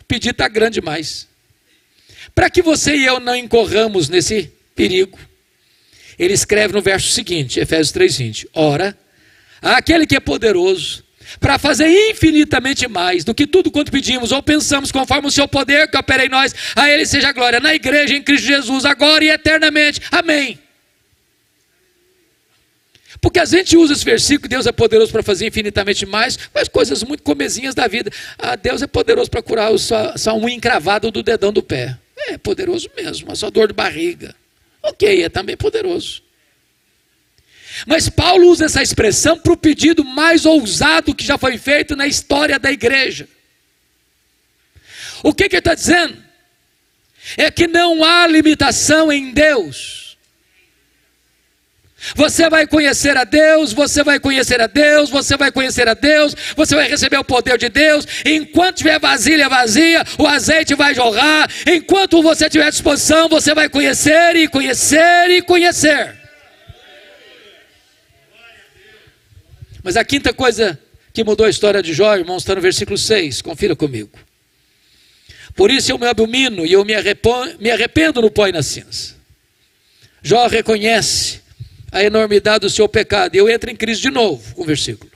[0.00, 1.26] O pedido está grande demais.
[2.34, 5.18] Para que você e eu não incorramos nesse perigo,
[6.18, 8.48] ele escreve no verso seguinte, Efésios 3:20.
[8.52, 8.96] Ora,
[9.62, 11.07] aquele que é poderoso
[11.40, 15.88] para fazer infinitamente mais do que tudo quanto pedimos ou pensamos, conforme o seu poder
[15.90, 19.24] que opera em nós, a ele seja a glória na igreja em Cristo Jesus, agora
[19.24, 20.00] e eternamente.
[20.10, 20.58] Amém.
[23.20, 27.02] Porque a gente usa esse versículo, Deus é poderoso para fazer infinitamente mais, mas coisas
[27.02, 28.10] muito comezinhas da vida.
[28.38, 31.98] Ah, Deus é poderoso para curar a sua, sua unha encravada do dedão do pé.
[32.28, 34.34] É poderoso mesmo, a sua dor de barriga.
[34.82, 36.22] Ok, é também poderoso.
[37.86, 42.06] Mas Paulo usa essa expressão para o pedido mais ousado que já foi feito na
[42.06, 43.28] história da igreja.
[45.22, 46.16] O que, que ele está dizendo?
[47.36, 50.08] É que não há limitação em Deus.
[52.14, 56.34] Você vai conhecer a Deus, você vai conhecer a Deus, você vai conhecer a Deus,
[56.56, 58.06] você vai receber o poder de Deus.
[58.24, 61.50] Enquanto tiver vasilha vazia, o azeite vai jorrar.
[61.66, 66.16] Enquanto você tiver disposição, você vai conhecer e conhecer e conhecer.
[69.82, 70.78] Mas a quinta coisa
[71.12, 73.42] que mudou a história de Jó, irmãos, está no versículo 6.
[73.42, 74.10] Confira comigo.
[75.54, 78.62] Por isso eu me abomino e eu me arrependo, me arrependo no pó e na
[78.62, 79.16] cinza.
[80.22, 81.40] Jó reconhece
[81.90, 83.34] a enormidade do seu pecado.
[83.34, 85.10] E eu entro em crise de novo com o versículo.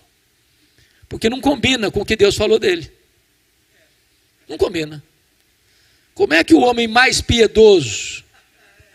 [1.08, 2.90] Porque não combina com o que Deus falou dele.
[4.48, 5.02] Não combina.
[6.14, 8.24] Como é que o homem mais piedoso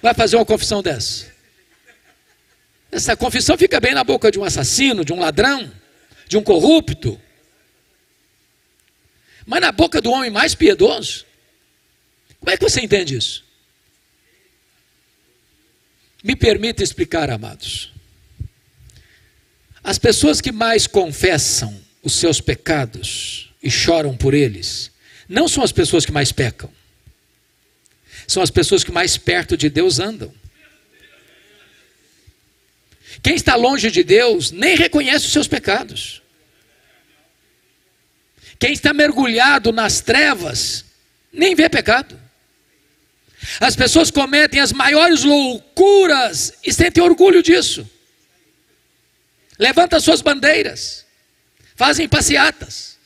[0.02, 1.37] vai fazer uma confissão dessa?
[2.92, 5.72] Essa confissão fica bem na boca de um assassino, de um ladrão,
[6.28, 7.20] de um corrupto.
[9.46, 11.26] Mas na boca do homem mais piedoso?
[12.40, 13.44] Como é que você entende isso?
[16.24, 17.94] Me permita explicar, amados.
[19.84, 24.92] As pessoas que mais confessam os seus pecados e choram por eles,
[25.28, 26.70] não são as pessoas que mais pecam,
[28.28, 30.34] são as pessoas que mais perto de Deus andam.
[33.22, 36.22] Quem está longe de Deus nem reconhece os seus pecados.
[38.60, 40.86] Quem está mergulhado nas trevas
[41.32, 42.20] nem vê pecado.
[43.60, 47.90] As pessoas cometem as maiores loucuras e sentem orgulho disso.
[49.60, 51.06] Levantam suas bandeiras,
[51.76, 52.98] fazem passeatas.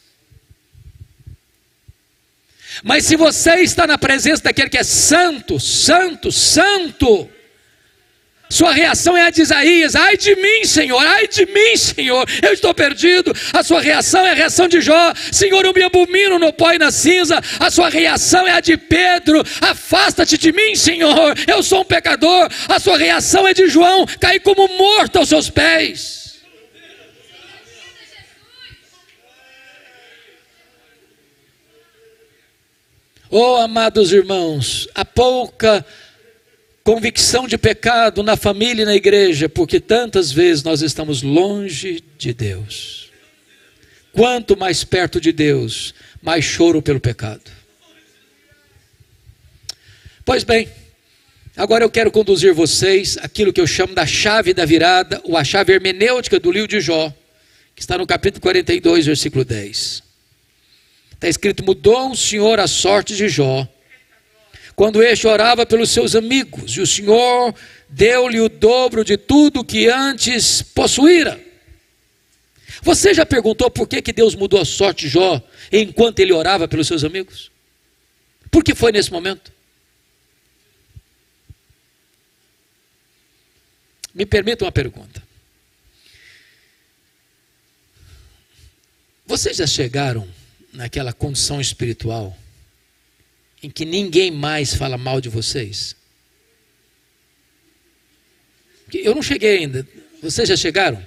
[2.83, 7.29] Mas se você está na presença daquele que é santo, santo, santo,
[8.51, 12.51] sua reação é a de Isaías: ai de mim, Senhor, ai de mim, Senhor, eu
[12.51, 13.33] estou perdido.
[13.53, 16.77] A sua reação é a reação de Jó: Senhor, eu me abomino no pó e
[16.77, 17.41] na cinza.
[17.59, 22.49] A sua reação é a de Pedro: afasta-te de mim, Senhor, eu sou um pecador.
[22.67, 26.21] A sua reação é de João: cair como morto aos seus pés.
[33.33, 35.85] Oh, amados irmãos, a pouca
[36.83, 42.33] convicção de pecado na família e na igreja, porque tantas vezes nós estamos longe de
[42.33, 43.11] Deus.
[44.11, 47.51] Quanto mais perto de Deus, mais choro pelo pecado.
[50.25, 50.67] Pois bem,
[51.55, 55.43] agora eu quero conduzir vocês aquilo que eu chamo da chave da virada, ou a
[55.43, 57.13] chave hermenêutica do livro de Jó,
[57.75, 60.03] que está no capítulo 42, versículo 10.
[61.13, 63.67] Está escrito: Mudou o Senhor a sorte de Jó
[64.75, 67.53] quando este orava pelos seus amigos, e o Senhor
[67.89, 71.39] deu-lhe o dobro de tudo que antes possuíra.
[72.81, 75.41] Você já perguntou por que, que Deus mudou a sorte de Jó
[75.71, 77.51] enquanto ele orava pelos seus amigos?
[78.49, 79.51] Por que foi nesse momento?
[84.13, 85.21] Me permita uma pergunta.
[89.25, 90.27] Vocês já chegaram
[90.73, 92.35] naquela condição espiritual
[93.61, 95.95] em que ninguém mais fala mal de vocês?
[98.93, 99.87] Eu não cheguei ainda.
[100.21, 101.05] Vocês já chegaram?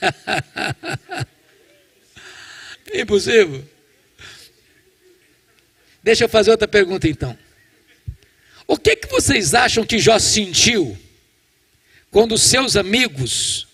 [2.92, 3.64] Impossível.
[6.02, 7.38] Deixa eu fazer outra pergunta então.
[8.66, 10.98] O que, que vocês acham que Jó sentiu
[12.10, 13.68] quando seus amigos,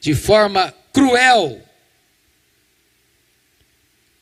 [0.00, 1.62] de forma cruel,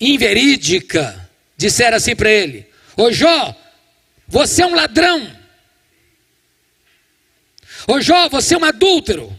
[0.01, 2.67] inverídica, disseram assim para ele:
[2.97, 3.55] Ô Jó,
[4.27, 5.35] você é um ladrão.
[7.87, 9.37] Ô Jó, você é um adúltero.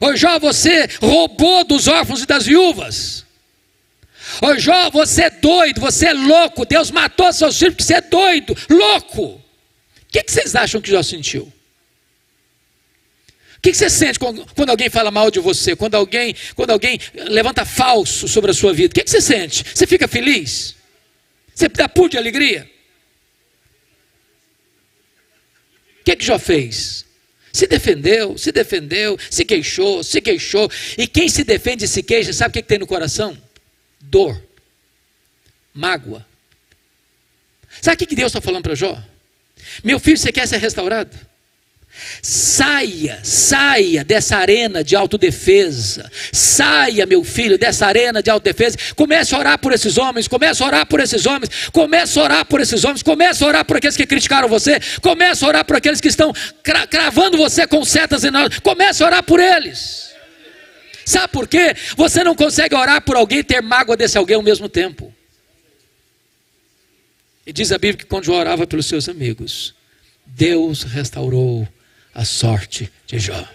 [0.00, 3.24] Ô Jó, você roubou dos órfãos e das viúvas.
[4.40, 6.64] Ô Jó, você é doido, você é louco.
[6.64, 9.22] Deus matou seus filhos porque você é doido, louco.
[9.24, 9.42] O
[10.10, 11.52] que, que vocês acham que Jó sentiu?
[13.62, 15.76] O que você sente quando alguém fala mal de você?
[15.76, 18.90] Quando alguém, quando alguém levanta falso sobre a sua vida?
[18.90, 19.64] O que você sente?
[19.72, 20.74] Você fica feliz?
[21.54, 22.68] Você dá pulo de alegria?
[26.00, 27.06] O que, que Jó fez?
[27.52, 30.68] Se defendeu, se defendeu, se queixou, se queixou.
[30.98, 33.40] E quem se defende e se queixa, sabe o que, que tem no coração?
[34.00, 34.42] Dor,
[35.72, 36.26] mágoa.
[37.80, 39.00] Sabe o que, que Deus está falando para Jó?
[39.84, 41.16] Meu filho, você quer ser restaurado?
[42.22, 46.10] Saia, saia dessa arena de autodefesa.
[46.32, 48.76] Saia, meu filho, dessa arena de autodefesa.
[48.96, 52.44] Comece a orar por esses homens, comece a orar por esses homens, comece a orar
[52.46, 55.76] por esses homens, comece a orar por aqueles que criticaram você, comece a orar por
[55.76, 56.32] aqueles que estão
[56.62, 58.58] cra cravando você com setas enormes.
[58.60, 60.12] Comece a orar por eles.
[61.04, 61.74] Sabe por quê?
[61.96, 65.12] Você não consegue orar por alguém e ter mágoa desse alguém ao mesmo tempo.
[67.46, 69.74] E diz a Bíblia que quando orava pelos seus amigos,
[70.24, 71.66] Deus restaurou
[72.14, 73.48] a sorte de Jó.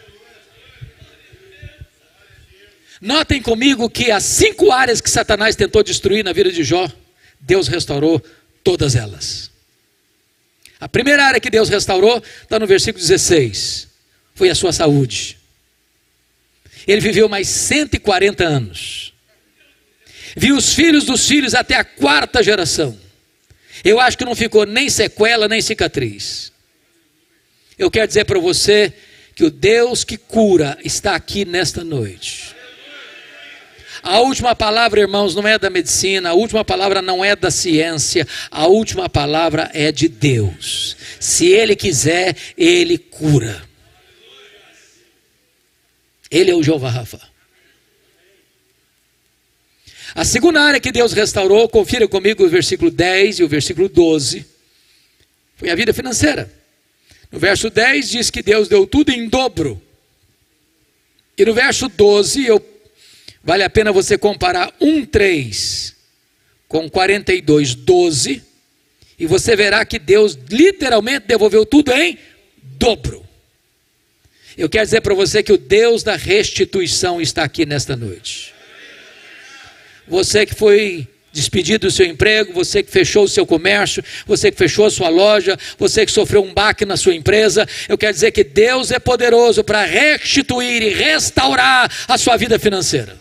[3.00, 6.92] Notem comigo que as cinco áreas que Satanás tentou destruir na vida de Jó,
[7.40, 8.20] Deus restaurou
[8.64, 9.52] todas elas.
[10.80, 13.88] A primeira área que Deus restaurou está no versículo 16:
[14.34, 15.38] foi a sua saúde.
[16.88, 19.14] Ele viveu mais 140 anos.
[20.36, 22.98] Viu os filhos dos filhos até a quarta geração.
[23.84, 26.52] Eu acho que não ficou nem sequela, nem cicatriz.
[27.78, 28.92] Eu quero dizer para você
[29.36, 32.56] que o Deus que cura está aqui nesta noite.
[34.02, 38.28] A última palavra, irmãos, não é da medicina, a última palavra não é da ciência,
[38.50, 40.98] a última palavra é de Deus.
[41.20, 43.62] Se Ele quiser, Ele cura.
[46.32, 47.22] Ele é o Jeová Rafa.
[50.16, 54.46] A segunda área que Deus restaurou, confira comigo o versículo 10 e o versículo 12,
[55.56, 56.52] foi a vida financeira.
[57.32, 59.82] No verso 10 diz que Deus deu tudo em dobro.
[61.38, 62.66] E no verso 12, eu,
[63.44, 65.94] vale a pena você comparar 1,3
[66.68, 68.44] com 42, 12,
[69.20, 72.18] e você verá que Deus literalmente devolveu tudo em
[72.62, 73.26] dobro.
[74.58, 78.54] Eu quero dizer para você que o Deus da restituição está aqui nesta noite.
[80.08, 84.58] Você que foi despedido do seu emprego, você que fechou o seu comércio, você que
[84.58, 88.32] fechou a sua loja, você que sofreu um baque na sua empresa, eu quero dizer
[88.32, 93.18] que Deus é poderoso para restituir e restaurar a sua vida financeira.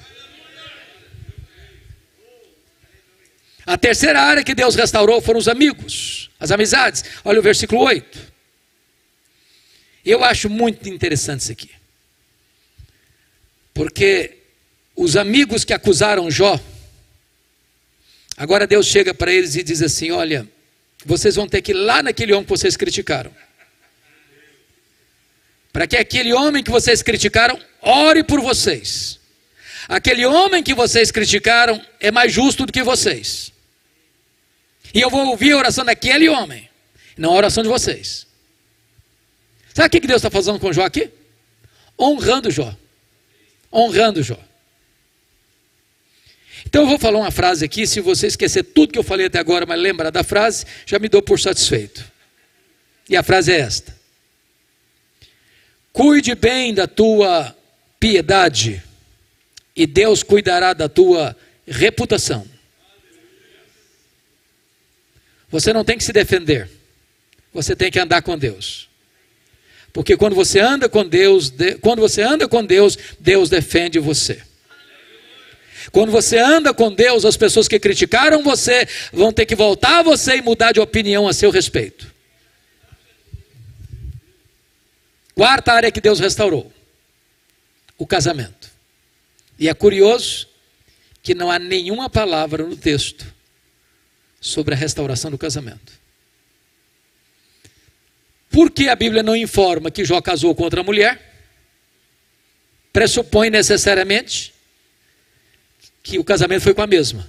[3.67, 7.05] A terceira área que Deus restaurou foram os amigos, as amizades.
[7.25, 8.19] Olha o versículo 8.
[10.05, 11.71] Eu acho muito interessante isso aqui.
[13.75, 14.39] Porque
[14.95, 16.59] os amigos que acusaram Jó,
[18.37, 20.47] Agora Deus chega para eles e diz assim: Olha,
[21.05, 23.33] vocês vão ter que ir lá naquele homem que vocês criticaram.
[25.73, 29.19] Para que aquele homem que vocês criticaram ore por vocês.
[29.89, 33.53] Aquele homem que vocês criticaram é mais justo do que vocês.
[34.93, 36.69] E eu vou ouvir a oração daquele homem,
[37.17, 38.27] não a oração de vocês.
[39.75, 41.11] Sabe o que Deus está fazendo com Jó aqui?
[41.99, 42.75] Honrando Jó.
[43.73, 44.39] Honrando Jó.
[46.67, 49.39] Então eu vou falar uma frase aqui, se você esquecer tudo que eu falei até
[49.39, 52.05] agora, mas lembrar da frase, já me dou por satisfeito.
[53.09, 53.97] E a frase é esta:
[55.93, 57.57] Cuide bem da tua
[58.01, 58.83] piedade,
[59.75, 61.37] e Deus cuidará da tua
[61.67, 62.47] reputação.
[65.49, 66.69] Você não tem que se defender,
[67.53, 68.89] você tem que andar com Deus.
[69.93, 74.43] Porque quando você anda com Deus, quando você anda com Deus, Deus defende você.
[75.93, 80.03] Quando você anda com Deus, as pessoas que criticaram você vão ter que voltar a
[80.03, 82.15] você e mudar de opinião a seu respeito.
[85.35, 86.73] Quarta área que Deus restaurou:
[87.99, 88.71] o casamento.
[89.59, 90.49] E é curioso
[91.23, 93.27] que não há nenhuma palavra no texto
[94.41, 95.93] sobre a restauração do casamento.
[98.51, 101.35] Por que a Bíblia não informa que Jó casou com outra mulher?
[102.93, 104.55] Pressupõe necessariamente
[106.07, 107.29] que o casamento foi com a mesma.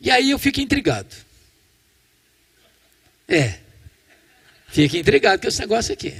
[0.00, 1.12] E aí eu fico intrigado.
[3.26, 3.58] É.
[4.68, 6.14] Fico intrigado com esse negócio aqui.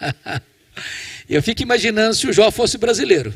[1.28, 3.34] eu fico imaginando se o Jó fosse brasileiro.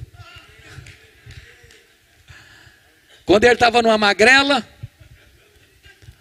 [3.27, 4.67] Quando ele estava numa magrela,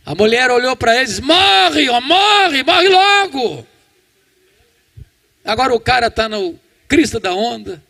[0.06, 3.66] a mulher olhou para ele e disse: Morre, ó, morre, morre logo.
[5.46, 6.60] Agora o cara está no
[6.90, 7.88] crista da onda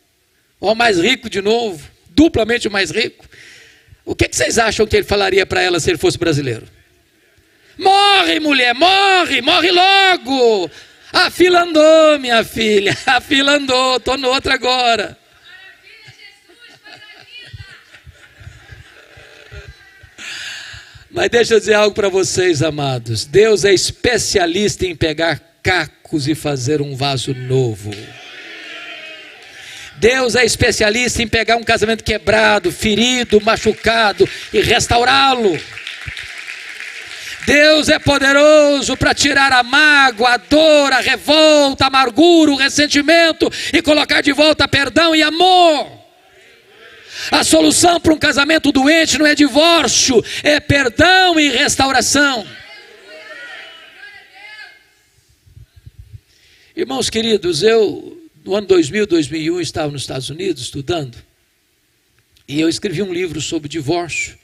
[0.60, 3.26] o mais rico de novo, duplamente o mais rico.
[4.06, 6.68] O que, que vocês acham que ele falaria para ela se ele fosse brasileiro?
[7.78, 10.70] Morre, mulher, morre, morre logo.
[11.14, 12.96] A fila andou, minha filha.
[13.06, 13.98] A fila andou.
[13.98, 15.18] Estou no outro agora.
[21.10, 23.26] Mas deixa eu dizer algo para vocês, amados.
[23.26, 27.92] Deus é especialista em pegar cacos e fazer um vaso novo.
[30.00, 35.60] Deus é especialista em pegar um casamento quebrado, ferido, machucado e restaurá-lo.
[37.46, 43.52] Deus é poderoso para tirar a mágoa, a dor, a revolta, a amargura, o ressentimento
[43.74, 46.00] e colocar de volta perdão e amor.
[47.30, 52.48] A solução para um casamento doente não é divórcio, é perdão e restauração.
[56.74, 58.19] Irmãos queridos, eu
[58.50, 61.16] no ano 2000, 2001 estava nos Estados Unidos estudando
[62.48, 64.40] e eu escrevi um livro sobre divórcio.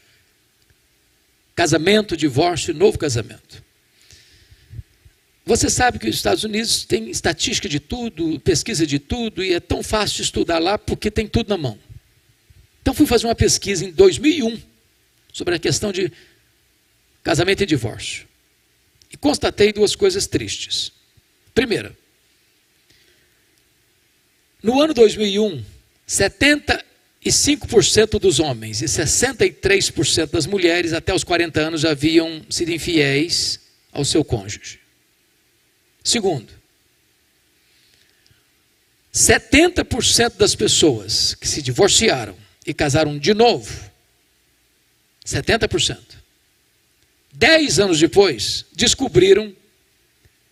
[1.56, 3.64] Casamento, divórcio e novo casamento.
[5.44, 9.60] Você sabe que os Estados Unidos tem estatística de tudo, pesquisa de tudo, e é
[9.60, 11.80] tão fácil estudar lá porque tem tudo na mão.
[12.84, 14.62] Então fui fazer uma pesquisa em 2001
[15.34, 16.12] sobre a questão de
[17.24, 18.28] casamento e divórcio.
[19.12, 20.92] E constatei duas coisas tristes.
[21.56, 21.98] Primeira,
[24.62, 25.64] no ano 2001,
[26.06, 26.86] 70
[27.30, 33.60] 5% dos homens e 63% das mulheres até os 40 anos haviam sido infiéis
[33.92, 34.80] ao seu cônjuge.
[36.04, 36.54] Segundo,
[39.14, 43.74] 70% das pessoas que se divorciaram e casaram de novo,
[45.26, 45.98] 70%,
[47.34, 49.56] 10 anos depois, descobriram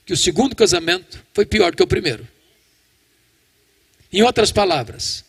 [0.06, 2.28] que o segundo casamento foi pior que o primeiro.
[4.14, 5.26] Em outras palavras,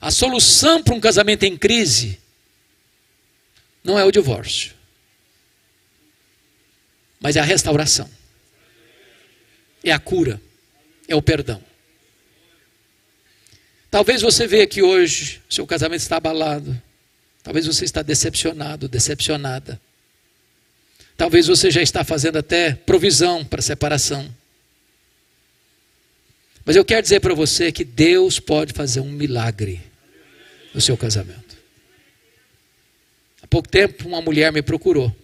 [0.00, 2.18] a solução para um casamento em crise
[3.84, 4.74] não é o divórcio,
[7.20, 8.10] mas é a restauração,
[9.84, 10.40] é a cura,
[11.06, 11.62] é o perdão.
[13.90, 16.82] Talvez você veja aqui hoje, seu casamento está abalado,
[17.44, 19.80] talvez você está decepcionado, decepcionada.
[21.16, 24.28] Talvez você já está fazendo até provisão para separação.
[26.64, 29.80] Mas eu quero dizer para você que Deus pode fazer um milagre
[30.72, 31.56] no seu casamento.
[33.42, 35.14] Há pouco tempo, uma mulher me procurou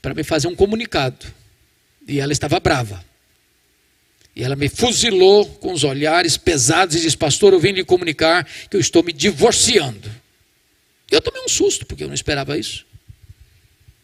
[0.00, 1.26] para me fazer um comunicado.
[2.08, 3.04] E ela estava brava.
[4.34, 8.44] E ela me fuzilou com os olhares pesados e disse: Pastor, eu vim lhe comunicar
[8.68, 10.10] que eu estou me divorciando.
[11.10, 12.84] Eu tomei um susto, porque eu não esperava isso.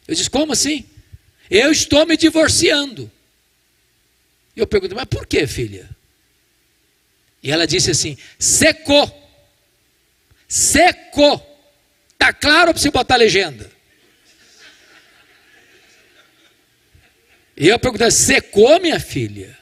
[0.06, 0.84] Eu disse: Como assim?
[1.50, 3.10] Eu estou me divorciando.
[4.60, 5.88] Eu perguntei: Mas por que, filha?
[7.42, 9.10] E ela disse assim: Secou.
[10.48, 11.44] Secou.
[12.18, 13.70] Tá claro para você botar a legenda?
[17.56, 19.56] E eu perguntei: secou, minha filha?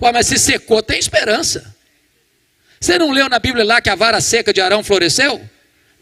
[0.00, 1.74] Ué, mas se secou, tem esperança.
[2.80, 5.40] Você não leu na Bíblia lá que a vara seca de Arão floresceu?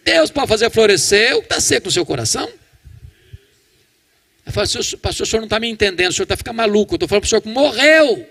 [0.02, 2.50] Deus pode fazer florescer o que está seco no seu coração.
[4.50, 6.94] Eu falei, pastor, o senhor não está me entendendo, o senhor está ficando maluco.
[6.94, 8.28] Eu estou falando para o senhor que morreu.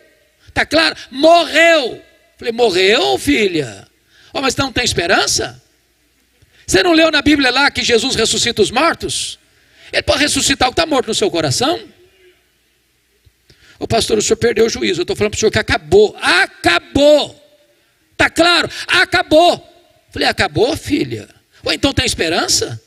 [0.47, 0.95] Está claro?
[1.09, 1.95] Morreu.
[1.95, 2.03] Eu
[2.37, 3.87] falei, morreu, filha?
[4.33, 5.61] Oh, mas não tem esperança?
[6.67, 9.39] Você não leu na Bíblia lá que Jesus ressuscita os mortos?
[9.91, 11.81] Ele pode ressuscitar o que está morto no seu coração?
[13.79, 14.99] Ô pastor, o senhor perdeu o juízo.
[14.99, 16.15] Eu estou falando para o senhor que acabou.
[16.21, 17.35] Acabou.
[18.11, 18.69] Está claro?
[18.87, 19.65] Acabou.
[20.11, 21.29] Falei, acabou, filha?
[21.63, 22.81] Ou então tem esperança?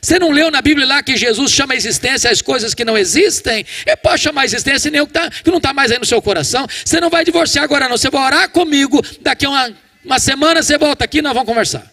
[0.00, 2.96] Você não leu na Bíblia lá que Jesus chama a existência as coisas que não
[2.96, 3.64] existem?
[3.86, 6.04] Ele pode chamar a existência nem o que, tá, que não está mais aí no
[6.04, 6.66] seu coração.
[6.84, 7.96] Você não vai divorciar agora, não.
[7.96, 9.02] Você vai orar comigo.
[9.20, 11.92] Daqui a uma, uma semana você volta aqui e nós vamos conversar.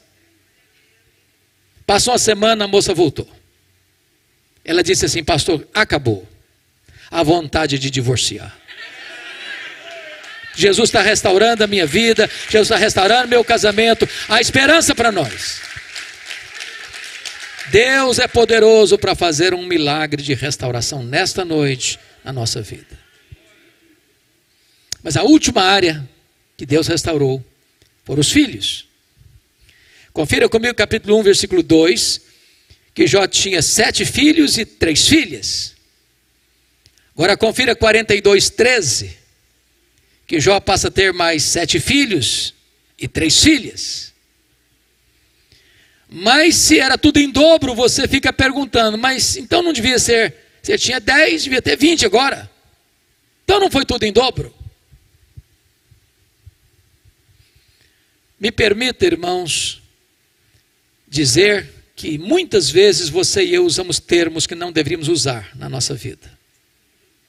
[1.86, 3.30] Passou uma semana, a moça voltou.
[4.64, 6.27] Ela disse assim: Pastor, acabou
[7.11, 8.56] a vontade de divorciar.
[10.56, 15.61] Jesus está restaurando a minha vida, Jesus está restaurando meu casamento, há esperança para nós.
[17.71, 22.99] Deus é poderoso para fazer um milagre de restauração nesta noite na nossa vida.
[25.03, 26.07] Mas a última área
[26.57, 27.43] que Deus restaurou
[28.03, 28.87] foram os filhos.
[30.13, 32.21] Confira comigo capítulo 1, versículo 2,
[32.93, 35.75] que Jó tinha sete filhos e três filhas.
[37.13, 39.17] Agora confira 42, 13,
[40.25, 42.53] que Jó passa a ter mais sete filhos
[42.97, 44.14] e três filhas.
[46.10, 50.77] Mas se era tudo em dobro, você fica perguntando, mas então não devia ser, você
[50.77, 52.49] tinha 10, devia ter 20 agora.
[53.44, 54.53] Então não foi tudo em dobro?
[58.40, 59.82] Me permita, irmãos,
[61.07, 65.95] dizer que muitas vezes você e eu usamos termos que não deveríamos usar na nossa
[65.95, 66.36] vida.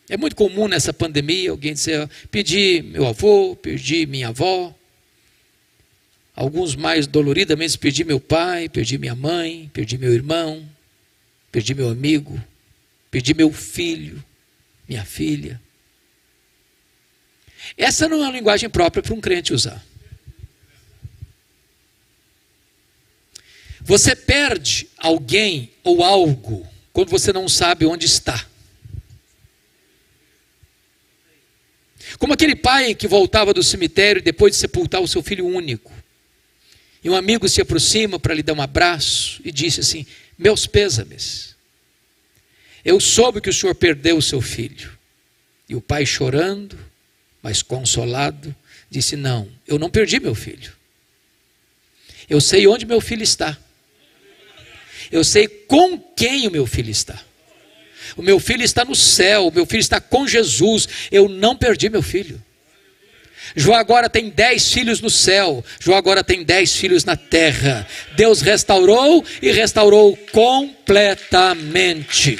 [0.08, 4.74] É muito comum nessa pandemia alguém dizer: perdi meu avô, perdi minha avó.
[6.36, 10.68] Alguns mais doloridamente, perdi meu pai, perdi minha mãe, perdi meu irmão,
[11.50, 12.38] perdi meu amigo,
[13.10, 14.22] perdi meu filho,
[14.86, 15.58] minha filha.
[17.74, 19.82] Essa não é uma linguagem própria para um crente usar.
[23.80, 28.46] Você perde alguém ou algo quando você não sabe onde está.
[32.18, 35.96] Como aquele pai que voltava do cemitério depois de sepultar o seu filho único.
[37.06, 40.04] E um amigo se aproxima para lhe dar um abraço e disse assim:
[40.36, 41.54] Meus pêsames.
[42.84, 44.90] Eu soube que o senhor perdeu o seu filho.
[45.68, 46.76] E o pai, chorando,
[47.40, 48.52] mas consolado,
[48.90, 50.72] disse: Não, eu não perdi meu filho.
[52.28, 53.56] Eu sei onde meu filho está.
[55.12, 57.22] Eu sei com quem o meu filho está.
[58.16, 60.88] O meu filho está no céu, o meu filho está com Jesus.
[61.12, 62.42] Eu não perdi meu filho.
[63.54, 67.86] João agora tem dez filhos no céu, João agora tem dez filhos na terra.
[68.16, 72.36] Deus restaurou e restaurou completamente.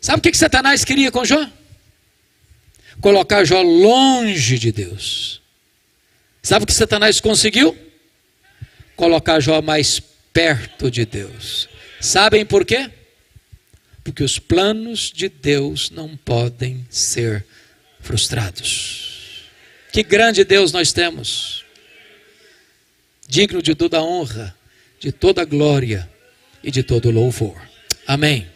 [0.00, 1.44] Sabe o que, que Satanás queria com Jó?
[3.00, 5.42] Colocar Jó longe de Deus.
[6.42, 7.76] Sabe o que Satanás conseguiu?
[8.96, 10.00] Colocar Jó mais
[10.32, 11.68] perto de Deus.
[12.00, 12.90] Sabem por quê?
[14.08, 17.44] Porque os planos de Deus não podem ser
[18.00, 19.44] frustrados.
[19.92, 21.62] Que grande Deus nós temos!
[23.28, 24.56] Digno de toda honra,
[24.98, 26.10] de toda glória
[26.64, 27.60] e de todo louvor.
[28.06, 28.48] Amém.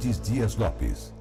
[0.00, 1.19] Dias Lopes.